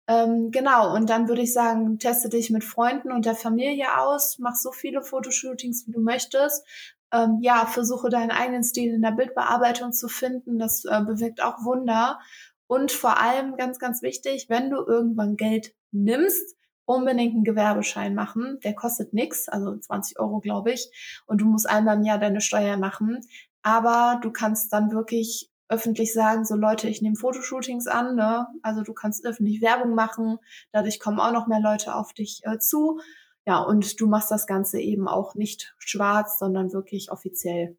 Ähm, 0.06 0.50
genau, 0.52 0.94
und 0.94 1.10
dann 1.10 1.28
würde 1.28 1.42
ich 1.42 1.52
sagen, 1.52 1.98
teste 1.98 2.28
dich 2.28 2.50
mit 2.50 2.62
Freunden 2.64 3.10
und 3.12 3.26
der 3.26 3.34
Familie 3.34 3.98
aus, 3.98 4.38
mach 4.38 4.54
so 4.54 4.70
viele 4.72 5.02
Fotoshootings, 5.02 5.86
wie 5.86 5.92
du 5.92 6.00
möchtest 6.00 6.64
ähm, 7.12 7.38
ja, 7.40 7.66
versuche 7.66 8.10
deinen 8.10 8.30
eigenen 8.30 8.62
Stil 8.64 8.92
in 8.94 9.02
der 9.02 9.12
Bildbearbeitung 9.12 9.92
zu 9.92 10.08
finden. 10.08 10.58
Das 10.58 10.84
äh, 10.84 11.00
bewirkt 11.04 11.42
auch 11.42 11.64
Wunder. 11.64 12.20
Und 12.66 12.92
vor 12.92 13.18
allem 13.18 13.56
ganz, 13.56 13.78
ganz 13.78 14.02
wichtig, 14.02 14.46
wenn 14.48 14.70
du 14.70 14.76
irgendwann 14.86 15.36
Geld 15.36 15.74
nimmst, 15.90 16.54
unbedingt 16.88 17.34
einen 17.34 17.44
Gewerbeschein 17.44 18.14
machen. 18.14 18.58
Der 18.64 18.74
kostet 18.74 19.12
nix, 19.12 19.48
also 19.48 19.76
20 19.76 20.18
Euro, 20.18 20.40
glaube 20.40 20.72
ich. 20.72 20.90
Und 21.26 21.42
du 21.42 21.44
musst 21.44 21.68
einmal 21.68 21.96
im 21.96 22.02
Jahr 22.02 22.18
deine 22.18 22.40
Steuer 22.40 22.78
machen. 22.78 23.20
Aber 23.62 24.18
du 24.22 24.32
kannst 24.32 24.72
dann 24.72 24.90
wirklich 24.90 25.50
öffentlich 25.68 26.14
sagen, 26.14 26.46
so 26.46 26.56
Leute, 26.56 26.88
ich 26.88 27.02
nehme 27.02 27.16
Fotoshootings 27.16 27.88
an, 27.88 28.16
ne? 28.16 28.46
Also 28.62 28.82
du 28.82 28.94
kannst 28.94 29.26
öffentlich 29.26 29.60
Werbung 29.60 29.94
machen, 29.94 30.38
dadurch 30.72 30.98
kommen 30.98 31.20
auch 31.20 31.32
noch 31.32 31.46
mehr 31.46 31.60
Leute 31.60 31.94
auf 31.94 32.14
dich 32.14 32.40
äh, 32.44 32.58
zu. 32.58 33.00
Ja, 33.44 33.58
und 33.58 34.00
du 34.00 34.06
machst 34.06 34.30
das 34.30 34.46
Ganze 34.46 34.80
eben 34.80 35.08
auch 35.08 35.34
nicht 35.34 35.74
schwarz, 35.78 36.38
sondern 36.38 36.72
wirklich 36.72 37.12
offiziell. 37.12 37.76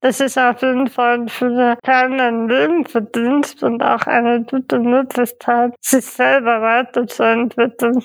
Das 0.00 0.20
ist 0.20 0.38
auf 0.38 0.62
jeden 0.62 0.88
Fall 0.88 1.28
für 1.28 1.76
keinen 1.84 2.46
Nebenverdienst 2.46 3.62
und 3.62 3.82
auch 3.82 4.06
eine 4.06 4.42
gute 4.44 4.78
Möglichkeit, 4.78 5.74
sich 5.82 6.06
selber 6.06 6.62
weiterzuentwickeln. 6.62 8.02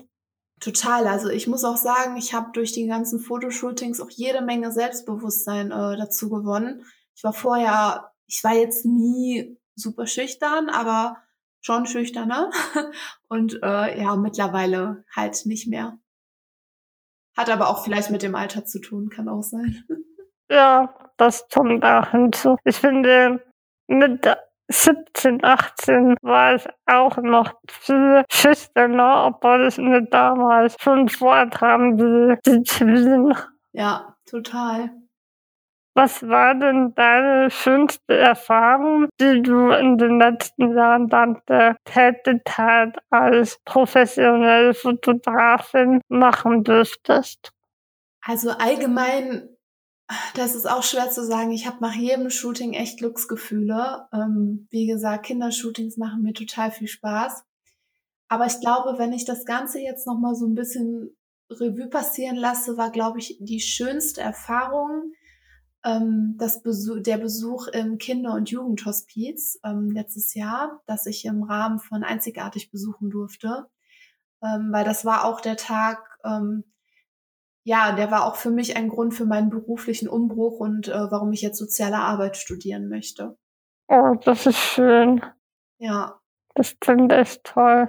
Total. 0.65 1.05
Also 1.05 1.29
ich 1.29 1.45
muss 1.45 1.63
auch 1.63 1.77
sagen, 1.77 2.17
ich 2.17 2.33
habe 2.33 2.49
durch 2.51 2.71
die 2.71 2.87
ganzen 2.87 3.19
Fotoshootings 3.19 4.01
auch 4.01 4.09
jede 4.09 4.41
Menge 4.41 4.71
Selbstbewusstsein 4.71 5.69
äh, 5.69 5.95
dazu 5.95 6.27
gewonnen. 6.27 6.83
Ich 7.15 7.23
war 7.23 7.33
vorher, 7.33 8.11
ich 8.25 8.43
war 8.43 8.53
jetzt 8.53 8.83
nie 8.83 9.59
super 9.75 10.07
schüchtern, 10.07 10.69
aber 10.69 11.17
schon 11.61 11.85
schüchterner. 11.85 12.49
Und 13.29 13.59
äh, 13.61 14.01
ja, 14.01 14.15
mittlerweile 14.15 15.03
halt 15.15 15.45
nicht 15.45 15.67
mehr. 15.67 15.99
Hat 17.37 17.51
aber 17.51 17.69
auch 17.69 17.83
vielleicht 17.83 18.09
mit 18.09 18.23
dem 18.23 18.33
Alter 18.33 18.65
zu 18.65 18.79
tun, 18.79 19.09
kann 19.09 19.29
auch 19.29 19.43
sein. 19.43 19.83
Ja, 20.47 20.93
das 21.17 21.47
kommt 21.51 21.83
auch 21.83 22.11
hinzu. 22.11 22.57
Ich 22.65 22.75
finde, 22.75 23.43
mit 23.87 24.27
17, 24.67 25.43
18 25.43 26.15
war 26.21 26.55
ich 26.55 26.67
auch 26.85 27.17
noch 27.17 27.53
viel 27.69 28.23
schüchterner, 28.31 29.25
obwohl 29.27 29.67
ich 29.67 29.77
mir 29.77 30.01
damals 30.01 30.75
schon 30.79 31.07
vorkam, 31.09 31.99
wie 31.99 32.37
die 32.45 32.63
Queen. 32.63 33.33
Ja, 33.73 34.15
total. 34.25 34.89
Was 35.97 36.27
war 36.27 36.55
denn 36.55 36.93
deine 36.93 37.49
schönste 37.49 38.17
Erfahrung, 38.17 39.07
die 39.21 39.41
du 39.41 39.69
in 39.69 39.97
den 39.97 40.19
letzten 40.19 40.75
Jahren 40.75 41.07
dank 41.07 41.45
der 41.45 41.77
Tätigkeit 41.85 42.97
als 43.09 43.61
professionelle 43.63 44.73
Fotografin 44.73 46.01
machen 46.09 46.65
dürftest? 46.65 47.51
Also 48.21 48.49
allgemein 48.49 49.54
das 50.35 50.55
ist 50.55 50.69
auch 50.69 50.83
schwer 50.83 51.09
zu 51.09 51.25
sagen. 51.25 51.51
Ich 51.51 51.65
habe 51.65 51.77
nach 51.81 51.95
jedem 51.95 52.29
Shooting 52.29 52.73
echt 52.73 52.99
Glücksgefühle. 52.99 54.07
Ähm, 54.13 54.67
wie 54.69 54.85
gesagt, 54.85 55.25
Kindershootings 55.25 55.97
machen 55.97 56.21
mir 56.21 56.33
total 56.33 56.71
viel 56.71 56.87
Spaß. 56.87 57.43
Aber 58.27 58.45
ich 58.45 58.59
glaube, 58.59 58.97
wenn 58.97 59.13
ich 59.13 59.25
das 59.25 59.45
Ganze 59.45 59.79
jetzt 59.79 60.07
noch 60.07 60.19
mal 60.19 60.35
so 60.35 60.47
ein 60.47 60.55
bisschen 60.55 61.15
Revue 61.49 61.87
passieren 61.87 62.35
lasse, 62.35 62.77
war, 62.77 62.91
glaube 62.91 63.19
ich, 63.19 63.37
die 63.39 63.59
schönste 63.59 64.21
Erfahrung 64.21 65.13
ähm, 65.85 66.35
das 66.37 66.63
Besuch, 66.63 67.01
der 67.01 67.17
Besuch 67.17 67.67
im 67.67 67.97
Kinder- 67.97 68.33
und 68.33 68.49
Jugendhospiz 68.49 69.59
ähm, 69.63 69.91
letztes 69.91 70.33
Jahr, 70.33 70.81
das 70.87 71.05
ich 71.05 71.25
im 71.25 71.43
Rahmen 71.43 71.79
von 71.79 72.03
Einzigartig 72.03 72.71
besuchen 72.71 73.11
durfte. 73.11 73.67
Ähm, 74.41 74.69
weil 74.71 74.83
das 74.83 75.05
war 75.05 75.25
auch 75.25 75.39
der 75.39 75.57
Tag, 75.57 76.19
ähm, 76.25 76.63
ja, 77.65 77.93
der 77.93 78.11
war 78.11 78.25
auch 78.25 78.35
für 78.35 78.51
mich 78.51 78.77
ein 78.77 78.89
Grund 78.89 79.15
für 79.15 79.25
meinen 79.25 79.49
beruflichen 79.49 80.07
Umbruch 80.07 80.59
und 80.59 80.87
äh, 80.87 81.11
warum 81.11 81.33
ich 81.33 81.41
jetzt 81.41 81.57
soziale 81.57 81.97
Arbeit 81.97 82.37
studieren 82.37 82.87
möchte. 82.87 83.37
Oh, 83.87 84.13
das 84.23 84.45
ist 84.45 84.59
schön. 84.59 85.23
Ja. 85.79 86.19
Das 86.53 86.79
klingt 86.79 87.11
echt 87.11 87.43
toll. 87.43 87.87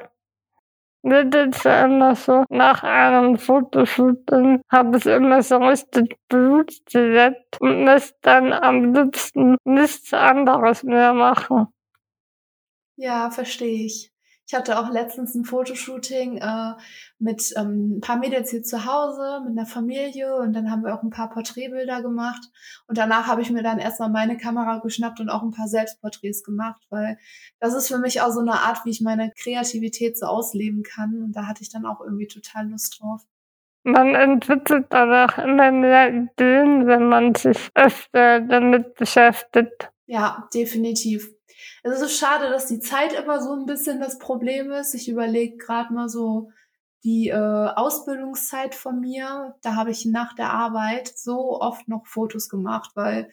Mir 1.03 1.27
geht's 1.27 1.63
ja 1.65 1.85
immer 1.85 2.17
so, 2.17 2.45
nach 2.49 2.83
einem 2.83 3.37
Fotoshooting 3.37 4.63
habe 4.73 4.97
ich 4.97 5.05
immer 5.05 5.43
so 5.43 5.59
richtig 5.59 6.17
Blut 6.29 6.73
direkt 6.93 7.61
und 7.61 7.85
möchte 7.85 8.17
dann 8.23 8.55
am 8.55 8.95
liebsten 8.95 9.57
nichts 9.65 10.13
anderes 10.15 10.85
mehr 10.85 11.13
machen. 11.13 11.67
Ja, 12.97 13.31
verstehe 13.31 13.85
ich. 13.85 14.11
Ich 14.49 14.55
hatte 14.55 14.79
auch 14.79 14.91
letztens 14.91 15.35
ein 15.35 15.45
Fotoshooting 15.45 16.39
äh, 16.39 16.75
mit 17.19 17.53
ähm, 17.57 17.97
ein 17.97 18.01
paar 18.01 18.17
Mädels 18.17 18.51
hier 18.51 18.63
zu 18.63 18.87
Hause, 18.87 19.41
mit 19.45 19.59
einer 19.59 19.67
Familie 19.67 20.37
und 20.37 20.53
dann 20.53 20.71
haben 20.71 20.85
wir 20.85 20.95
auch 20.95 21.03
ein 21.03 21.11
paar 21.11 21.31
Porträtbilder 21.31 22.01
gemacht. 22.01 22.43
Und 22.87 22.97
danach 22.97 23.27
habe 23.27 23.43
ich 23.43 23.51
mir 23.51 23.65
dann 23.65 23.81
erstmal 23.81 24.09
meine 24.09 24.37
Kamera 24.37 24.79
geschnappt 24.79 25.19
und 25.19 25.31
auch 25.31 25.43
ein 25.43 25.51
paar 25.51 25.67
Selbstporträts 25.67 26.45
gemacht, 26.45 26.81
weil 26.91 27.19
das 27.59 27.75
ist 27.75 27.89
für 27.89 27.99
mich 27.99 28.21
auch 28.21 28.31
so 28.31 28.41
eine 28.41 28.53
Art, 28.53 28.85
wie 28.85 28.91
ich 28.91 29.01
meine 29.01 29.33
Kreativität 29.37 30.17
so 30.17 30.27
ausleben 30.27 30.85
kann. 30.85 31.23
Und 31.25 31.33
da 31.33 31.47
hatte 31.47 31.63
ich 31.63 31.71
dann 31.71 31.85
auch 31.85 32.01
irgendwie 32.01 32.29
total 32.29 32.69
Lust 32.69 33.01
drauf. 33.01 33.23
Man 33.83 34.15
entwickelt 34.15 34.93
aber 34.93 35.27
auch 35.27 35.39
immer 35.39 35.73
mehr 35.73 36.09
Ideen, 36.09 36.87
wenn 36.87 37.09
man 37.09 37.35
sich 37.35 37.69
öfter 37.75 38.41
damit 38.41 38.95
beschäftigt. 38.95 39.91
Ja, 40.07 40.49
definitiv. 40.55 41.36
Es 41.83 42.01
ist 42.01 42.19
schade, 42.19 42.51
dass 42.51 42.67
die 42.67 42.81
Zeit 42.81 43.13
immer 43.13 43.43
so 43.43 43.53
ein 43.53 43.67
bisschen 43.67 44.01
das 44.01 44.19
Problem 44.19 44.71
ist. 44.71 44.95
Ich 44.95 45.09
überlege 45.09 45.57
gerade 45.57 45.93
mal 45.93 46.09
so 46.09 46.51
die 47.05 47.29
äh, 47.29 47.35
Ausbildungszeit 47.77 48.75
von 48.75 49.01
mir. 49.01 49.55
Da 49.63 49.77
habe 49.77 49.91
ich 49.91 50.07
nach 50.07 50.35
der 50.35 50.51
Arbeit 50.51 51.09
so 51.17 51.61
oft 51.61 51.89
noch 51.89 52.07
Fotos 52.07 52.49
gemacht, 52.49 52.91
weil 52.95 53.31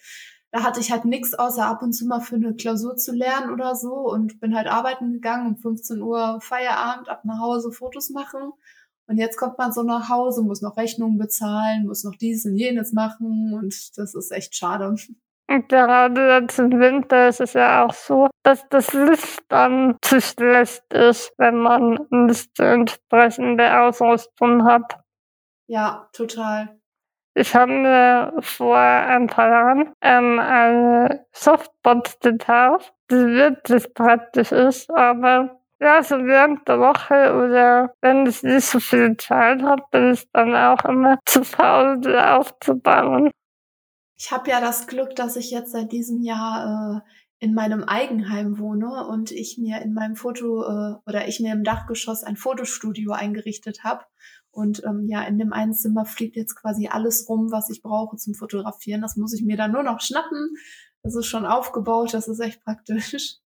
da 0.52 0.62
hatte 0.64 0.80
ich 0.80 0.92
halt 0.92 1.06
nichts 1.06 1.34
außer 1.34 1.66
ab 1.66 1.82
und 1.82 1.94
zu 1.94 2.06
mal 2.06 2.22
für 2.22 2.36
eine 2.36 2.54
Klausur 2.54 2.96
zu 2.96 3.12
lernen 3.12 3.52
oder 3.52 3.76
so 3.76 3.94
und 4.12 4.40
bin 4.40 4.56
halt 4.56 4.68
arbeiten 4.68 5.12
gegangen 5.12 5.48
um 5.48 5.58
15 5.58 6.00
Uhr 6.04 6.40
Feierabend, 6.42 7.10
ab 7.10 7.26
nach 7.26 7.40
Hause 7.40 7.72
Fotos 7.72 8.12
machen. 8.12 8.52
Und 9.08 9.18
jetzt 9.18 9.38
kommt 9.38 9.58
man 9.58 9.74
so 9.74 9.82
nach 9.82 10.10
Hause, 10.10 10.44
muss 10.44 10.62
noch 10.62 10.78
Rechnungen 10.78 11.18
bezahlen, 11.18 11.88
muss 11.88 12.04
noch 12.04 12.16
dies 12.16 12.46
und 12.46 12.56
jenes 12.56 12.94
machen 12.94 13.54
und 13.56 13.98
das 13.98 14.14
ist 14.14 14.32
echt 14.32 14.56
schade. 14.56 14.96
Und 15.54 15.70
gerade 15.70 16.40
jetzt 16.40 16.58
im 16.58 16.80
Winter 16.80 17.28
ist 17.28 17.40
es 17.40 17.54
ja 17.54 17.86
auch 17.86 17.94
so, 17.94 18.28
dass 18.42 18.68
das 18.70 18.92
Licht 18.92 19.44
dann 19.50 19.98
zu 20.02 20.20
schlecht 20.20 20.92
ist, 20.92 21.32
wenn 21.38 21.58
man 21.58 22.00
nicht 22.10 22.58
die 22.58 22.64
entsprechende 22.64 23.80
Ausrüstung 23.82 24.66
hat. 24.66 24.98
Ja, 25.68 26.10
total. 26.12 26.80
Ich 27.36 27.54
habe 27.54 27.72
mir 27.72 28.34
vor 28.40 28.78
ein 28.78 29.28
paar 29.28 29.50
Jahren 29.50 29.94
ähm, 30.02 30.40
eine 30.40 31.28
Softbox 31.32 32.20
gekauft, 32.20 32.92
die 33.12 33.16
wirklich 33.16 33.94
praktisch 33.94 34.52
ist, 34.52 34.90
aber 34.90 35.60
ja, 35.80 36.02
so 36.02 36.18
während 36.26 36.68
der 36.68 36.80
Woche 36.80 37.32
oder 37.32 37.94
wenn 38.02 38.26
ich 38.26 38.42
nicht 38.42 38.66
so 38.66 38.80
viel 38.80 39.18
Zeit 39.18 39.62
habe, 39.62 39.84
bin 39.92 40.14
ich 40.14 40.28
dann 40.32 40.56
auch 40.56 40.84
immer 40.86 41.20
zu 41.26 41.44
faul, 41.44 42.00
die 42.00 42.16
aufzubauen. 42.18 43.30
Ich 44.24 44.32
habe 44.32 44.50
ja 44.50 44.62
das 44.62 44.88
Glück, 44.88 45.18
dass 45.18 45.36
ich 45.36 45.52
jetzt 45.52 45.74
seit 45.74 45.92
diesem 45.92 46.22
Jahr 46.22 47.04
äh, 47.04 47.46
in 47.46 47.54
meinem 47.54 47.84
Eigenheim 47.84 48.58
wohne 48.58 49.06
und 49.06 49.32
ich 49.32 49.58
mir 49.58 49.82
in 49.82 49.94
meinem 49.94 50.16
Foto 50.16 50.64
äh, 50.64 50.96
oder 51.06 51.28
ich 51.28 51.42
mir 51.42 51.52
im 51.52 51.66
Dachgeschoss 51.66 52.24
ein 52.24 52.38
Fotostudio 52.38 53.12
eingerichtet 53.12 53.84
habe. 53.84 54.06
Und 54.50 54.82
ähm, 54.86 55.08
ja, 55.10 55.24
in 55.24 55.40
dem 55.40 55.52
einen 55.52 55.74
Zimmer 55.74 56.06
fliegt 56.06 56.38
jetzt 56.38 56.56
quasi 56.56 56.88
alles 56.88 57.28
rum, 57.28 57.52
was 57.52 57.70
ich 57.70 57.82
brauche 57.82 58.16
zum 58.16 58.34
Fotografieren. 58.34 59.02
Das 59.02 59.18
muss 59.18 59.34
ich 59.34 59.44
mir 59.44 59.58
dann 59.58 59.74
nur 59.74 59.84
noch 59.84 60.00
schnappen. 60.00 60.56
Das 61.02 61.16
ist 61.18 61.26
schon 61.26 61.46
aufgebaut, 61.46 62.14
das 62.14 62.30
ist 62.30 62.40
echt 62.40 62.64
praktisch. 62.64 63.42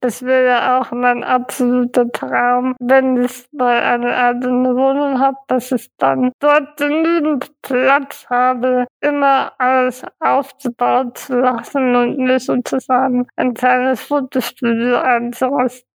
Das 0.00 0.22
wäre 0.22 0.78
auch 0.78 0.92
mein 0.92 1.24
absoluter 1.24 2.10
Traum, 2.12 2.74
wenn 2.78 3.24
ich 3.24 3.46
mal 3.52 3.80
eine 3.80 4.14
eigene 4.14 4.76
Wohnung 4.76 5.18
habe, 5.18 5.38
dass 5.48 5.72
ich 5.72 5.90
dann 5.96 6.32
dort 6.38 6.76
genügend 6.76 7.50
Platz 7.62 8.26
habe, 8.28 8.86
immer 9.00 9.52
alles 9.58 10.04
aufzubauen 10.20 11.14
zu 11.14 11.40
lassen 11.40 11.96
und 11.96 12.18
mir 12.18 12.38
sozusagen 12.38 13.26
ein 13.36 13.54
kleines 13.54 14.02
Fotostudio 14.02 14.98
einzurüsten. 14.98 15.86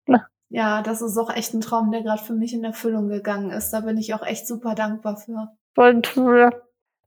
Ja, 0.50 0.82
das 0.82 1.02
ist 1.02 1.18
auch 1.18 1.34
echt 1.34 1.54
ein 1.54 1.62
Traum, 1.62 1.92
der 1.92 2.02
gerade 2.02 2.22
für 2.22 2.34
mich 2.34 2.54
in 2.54 2.64
Erfüllung 2.64 3.08
gegangen 3.08 3.52
ist. 3.52 3.72
Da 3.72 3.82
bin 3.82 3.98
ich 3.98 4.14
auch 4.14 4.26
echt 4.26 4.48
super 4.48 4.76
dankbar 4.76 5.16
für. 5.16 5.48
Voll 5.76 6.02
cool. 6.16 6.50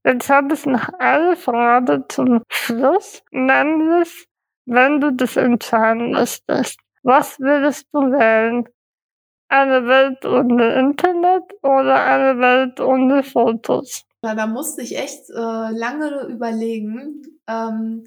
Jetzt 0.07 0.31
habe 0.31 0.55
ich 0.55 0.65
noch 0.65 0.89
eine 0.99 1.37
Frage 1.37 2.05
zum 2.09 2.43
Schluss, 2.51 3.23
nämlich, 3.31 4.27
wenn 4.67 5.01
du 5.01 5.13
das 5.13 5.37
entscheiden 5.37 6.11
müsstest, 6.13 6.79
was 7.05 7.39
würdest 7.39 7.87
du 7.93 8.01
wählen? 8.01 8.65
Eine 9.49 9.87
Welt 9.87 10.25
ohne 10.25 10.75
Internet 10.81 11.45
oder 11.63 12.05
eine 12.05 12.41
Welt 12.41 12.81
ohne 12.81 13.23
Fotos? 13.23 14.05
Na, 14.23 14.35
da 14.35 14.47
musste 14.47 14.83
ich 14.83 14.97
echt 14.97 15.31
äh, 15.31 15.35
lange 15.35 16.27
überlegen. 16.29 17.23
Ähm, 17.47 18.05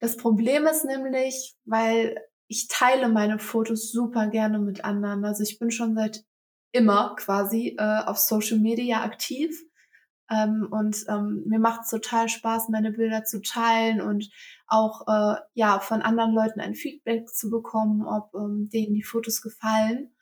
das 0.00 0.16
Problem 0.16 0.66
ist 0.66 0.84
nämlich, 0.84 1.56
weil 1.64 2.16
ich 2.46 2.68
teile 2.68 3.08
meine 3.08 3.38
Fotos 3.38 3.90
super 3.90 4.28
gerne 4.28 4.60
mit 4.60 4.84
anderen. 4.84 5.24
Also 5.24 5.42
ich 5.42 5.58
bin 5.58 5.70
schon 5.70 5.94
seit 5.96 6.24
immer 6.72 7.16
quasi 7.16 7.76
äh, 7.78 8.02
auf 8.04 8.18
Social 8.18 8.58
Media 8.58 9.02
aktiv 9.02 9.60
ähm, 10.30 10.68
und 10.70 11.04
ähm, 11.08 11.44
mir 11.46 11.58
macht 11.58 11.82
es 11.82 11.90
total 11.90 12.28
Spaß, 12.28 12.68
meine 12.68 12.92
Bilder 12.92 13.24
zu 13.24 13.40
teilen 13.40 14.00
und 14.00 14.28
auch 14.66 15.06
äh, 15.08 15.40
ja 15.54 15.80
von 15.80 16.02
anderen 16.02 16.32
Leuten 16.32 16.60
ein 16.60 16.74
Feedback 16.74 17.28
zu 17.28 17.50
bekommen, 17.50 18.06
ob 18.06 18.34
ähm, 18.34 18.68
denen 18.72 18.94
die 18.94 19.02
Fotos 19.02 19.42
gefallen. 19.42 20.12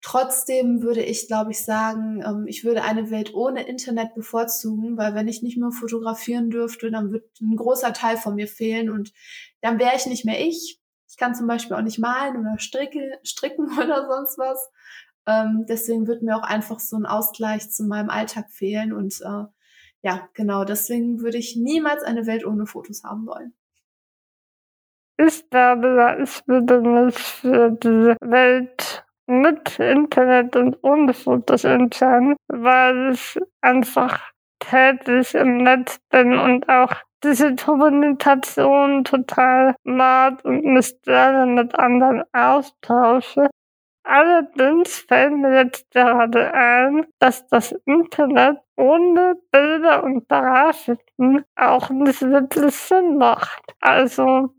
Trotzdem 0.00 0.82
würde 0.82 1.02
ich, 1.02 1.26
glaube 1.26 1.50
ich, 1.50 1.64
sagen, 1.64 2.22
ähm, 2.24 2.46
ich 2.46 2.64
würde 2.64 2.82
eine 2.82 3.10
Welt 3.10 3.34
ohne 3.34 3.66
Internet 3.66 4.14
bevorzugen, 4.14 4.96
weil 4.96 5.14
wenn 5.14 5.28
ich 5.28 5.42
nicht 5.42 5.58
mehr 5.58 5.72
fotografieren 5.72 6.50
dürfte, 6.50 6.90
dann 6.90 7.10
wird 7.12 7.24
ein 7.40 7.56
großer 7.56 7.92
Teil 7.92 8.16
von 8.16 8.36
mir 8.36 8.46
fehlen 8.46 8.90
und 8.90 9.12
dann 9.60 9.78
wäre 9.78 9.96
ich 9.96 10.06
nicht 10.06 10.24
mehr 10.24 10.40
ich. 10.40 10.80
Ich 11.08 11.16
kann 11.16 11.34
zum 11.34 11.46
Beispiel 11.48 11.76
auch 11.76 11.82
nicht 11.82 11.98
malen 11.98 12.36
oder 12.36 12.58
stricke, 12.58 13.18
stricken 13.24 13.66
oder 13.78 14.06
sonst 14.06 14.38
was. 14.38 14.70
Ähm, 15.26 15.66
deswegen 15.68 16.06
wird 16.06 16.22
mir 16.22 16.36
auch 16.36 16.42
einfach 16.42 16.80
so 16.80 16.96
ein 16.96 17.06
Ausgleich 17.06 17.70
zu 17.70 17.84
meinem 17.84 18.10
Alltag 18.10 18.50
fehlen 18.50 18.92
und 18.92 19.20
äh, 19.20 19.44
ja, 20.02 20.28
genau, 20.34 20.64
deswegen 20.64 21.20
würde 21.20 21.38
ich 21.38 21.56
niemals 21.56 22.04
eine 22.04 22.26
Welt 22.26 22.46
ohne 22.46 22.66
Fotos 22.66 23.02
haben 23.02 23.26
wollen. 23.26 23.52
Ich 25.20 25.50
glaube, 25.50 25.96
da 25.96 26.10
ist 26.10 26.46
nicht 26.46 27.18
für 27.18 27.70
diese 27.72 28.16
Welt 28.20 29.04
mit 29.26 29.78
Internet 29.80 30.54
und 30.54 30.78
ohne 30.82 31.12
Fotos 31.12 31.64
entscheiden, 31.64 32.36
weil 32.46 33.12
ich 33.12 33.36
einfach 33.60 34.30
täglich 34.60 35.34
im 35.34 35.58
Netz 35.58 35.98
bin 36.10 36.38
und 36.38 36.68
auch 36.68 36.94
diese 37.24 37.56
Kommunikation 37.56 39.02
total 39.02 39.74
mag 39.82 40.44
und 40.44 40.64
mich 40.64 41.02
gerne 41.02 41.46
mit 41.46 41.76
anderen 41.76 42.22
austausche. 42.32 43.50
Allerdings 44.04 45.00
fällt 45.00 45.32
mir 45.32 45.54
jetzt 45.64 45.90
gerade 45.90 46.54
ein, 46.54 47.06
dass 47.18 47.46
das 47.48 47.72
Internet 47.84 48.58
ohne 48.76 49.36
Bilder 49.50 50.04
und 50.04 50.28
Grafiken 50.28 51.44
auch 51.56 51.90
nicht 51.90 52.22
wirklich 52.22 52.74
Sinn 52.74 53.18
macht. 53.18 53.60
Also 53.80 54.54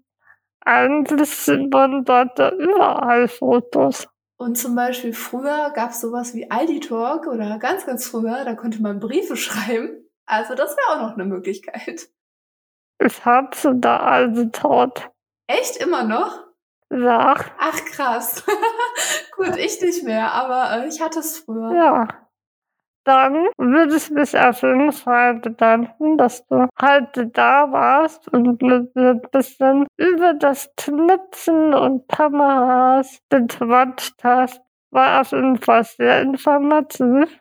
eigentlich 0.61 1.29
sind 1.29 1.71
man 1.73 2.03
dort 2.03 2.37
überall 2.53 3.27
Fotos. 3.27 4.07
Und 4.37 4.57
zum 4.57 4.75
Beispiel 4.75 5.13
früher 5.13 5.71
gab 5.71 5.91
es 5.91 5.99
sowas 5.99 6.33
wie 6.33 6.49
Aldi 6.49 6.79
Talk 6.79 7.27
oder 7.27 7.57
ganz, 7.59 7.85
ganz 7.85 8.07
früher, 8.07 8.45
da 8.45 8.55
konnte 8.55 8.81
man 8.81 8.99
Briefe 8.99 9.35
schreiben. 9.37 10.05
Also 10.25 10.55
das 10.55 10.75
wäre 10.77 10.97
auch 10.97 11.01
noch 11.01 11.13
eine 11.15 11.25
Möglichkeit. 11.25 12.09
Ich 12.99 13.25
hatte 13.25 13.75
da 13.75 13.97
Aldi 13.97 14.51
Talk. 14.51 15.11
Echt 15.47 15.77
immer 15.77 16.03
noch? 16.03 16.45
Ja. 16.91 17.35
Ach 17.57 17.85
krass. 17.85 18.43
Gut, 19.35 19.57
ich 19.57 19.81
nicht 19.81 20.03
mehr, 20.03 20.31
aber 20.33 20.83
äh, 20.83 20.87
ich 20.87 21.01
hatte 21.01 21.19
es 21.19 21.39
früher. 21.39 21.73
Ja. 21.73 22.07
Dann 23.09 23.47
würde 23.57 23.95
ich 23.95 24.11
mich 24.11 24.37
auf 24.37 24.61
jeden 24.61 24.91
Fall 24.91 25.39
bedanken, 25.39 26.15
dass 26.19 26.45
du 26.45 26.67
heute 26.79 27.25
da 27.25 27.71
warst 27.71 28.31
und 28.31 28.61
mit 28.61 28.93
mir 28.93 29.09
ein 29.09 29.21
bisschen 29.31 29.87
über 29.97 30.35
das 30.35 30.69
Knipsen 30.77 31.73
und 31.73 32.07
Kameras 32.07 33.19
gequatscht 33.31 34.23
hast. 34.23 34.61
War 34.91 35.21
auf 35.21 35.31
jeden 35.31 35.57
Fall 35.57 35.85
sehr 35.85 36.21
informativ. 36.21 37.35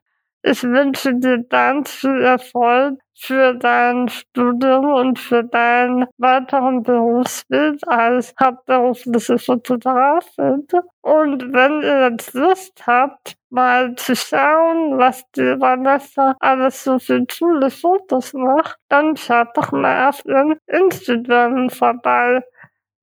Ich 0.51 0.63
wünsche 0.63 1.15
dir 1.15 1.45
ganz 1.45 1.91
viel 1.91 2.23
Erfolg 2.23 2.99
für 3.15 3.53
dein 3.53 4.09
Studium 4.09 4.87
und 4.95 5.19
für 5.19 5.45
deinen 5.45 6.07
weiteren 6.17 6.83
Berufsbild 6.83 7.87
als 7.87 8.35
hauptberufliche 8.41 9.39
Fotografin. 9.39 10.67
Und 11.03 11.53
wenn 11.53 11.83
ihr 11.83 12.09
jetzt 12.09 12.33
Lust 12.33 12.87
habt, 12.87 13.35
mal 13.51 13.95
zu 13.97 14.17
schauen, 14.17 14.97
was 14.97 15.23
die 15.33 15.61
Vanessa 15.61 16.35
alles 16.41 16.83
so 16.83 16.99
für 16.99 17.23
coole 17.27 17.69
Fotos 17.69 18.33
macht, 18.33 18.79
dann 18.89 19.19
schaut 19.19 19.55
doch 19.55 19.71
mal 19.71 20.09
auf 20.09 20.25
ihren 20.25 20.57
Instagram 20.67 21.69
vorbei. 21.69 22.43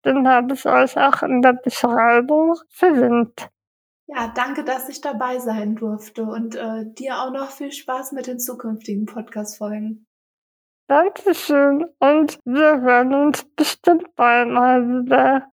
Den 0.04 0.28
habe 0.28 0.56
ich 0.56 0.66
euch 0.66 0.98
auch 0.98 1.22
in 1.22 1.44
der 1.44 1.54
Beschreibung 1.54 2.56
verlinkt. 2.70 3.50
Ja, 4.08 4.32
danke, 4.36 4.64
dass 4.64 4.88
ich 4.88 5.02
dabei 5.02 5.40
sein 5.40 5.76
durfte 5.76 6.24
und 6.24 6.56
äh, 6.56 6.86
dir 6.86 7.22
auch 7.22 7.32
noch 7.32 7.50
viel 7.50 7.72
Spaß 7.72 8.12
mit 8.12 8.28
den 8.28 8.40
zukünftigen 8.40 9.06
Podcast-Folgen. 9.06 10.06
Dankeschön 10.88 11.86
und 12.00 12.40
wir 12.46 12.82
hören 12.82 13.14
uns 13.16 13.44
bestimmt 13.56 14.16
bald 14.16 14.50
mal 14.50 14.88
wieder. 14.88 15.52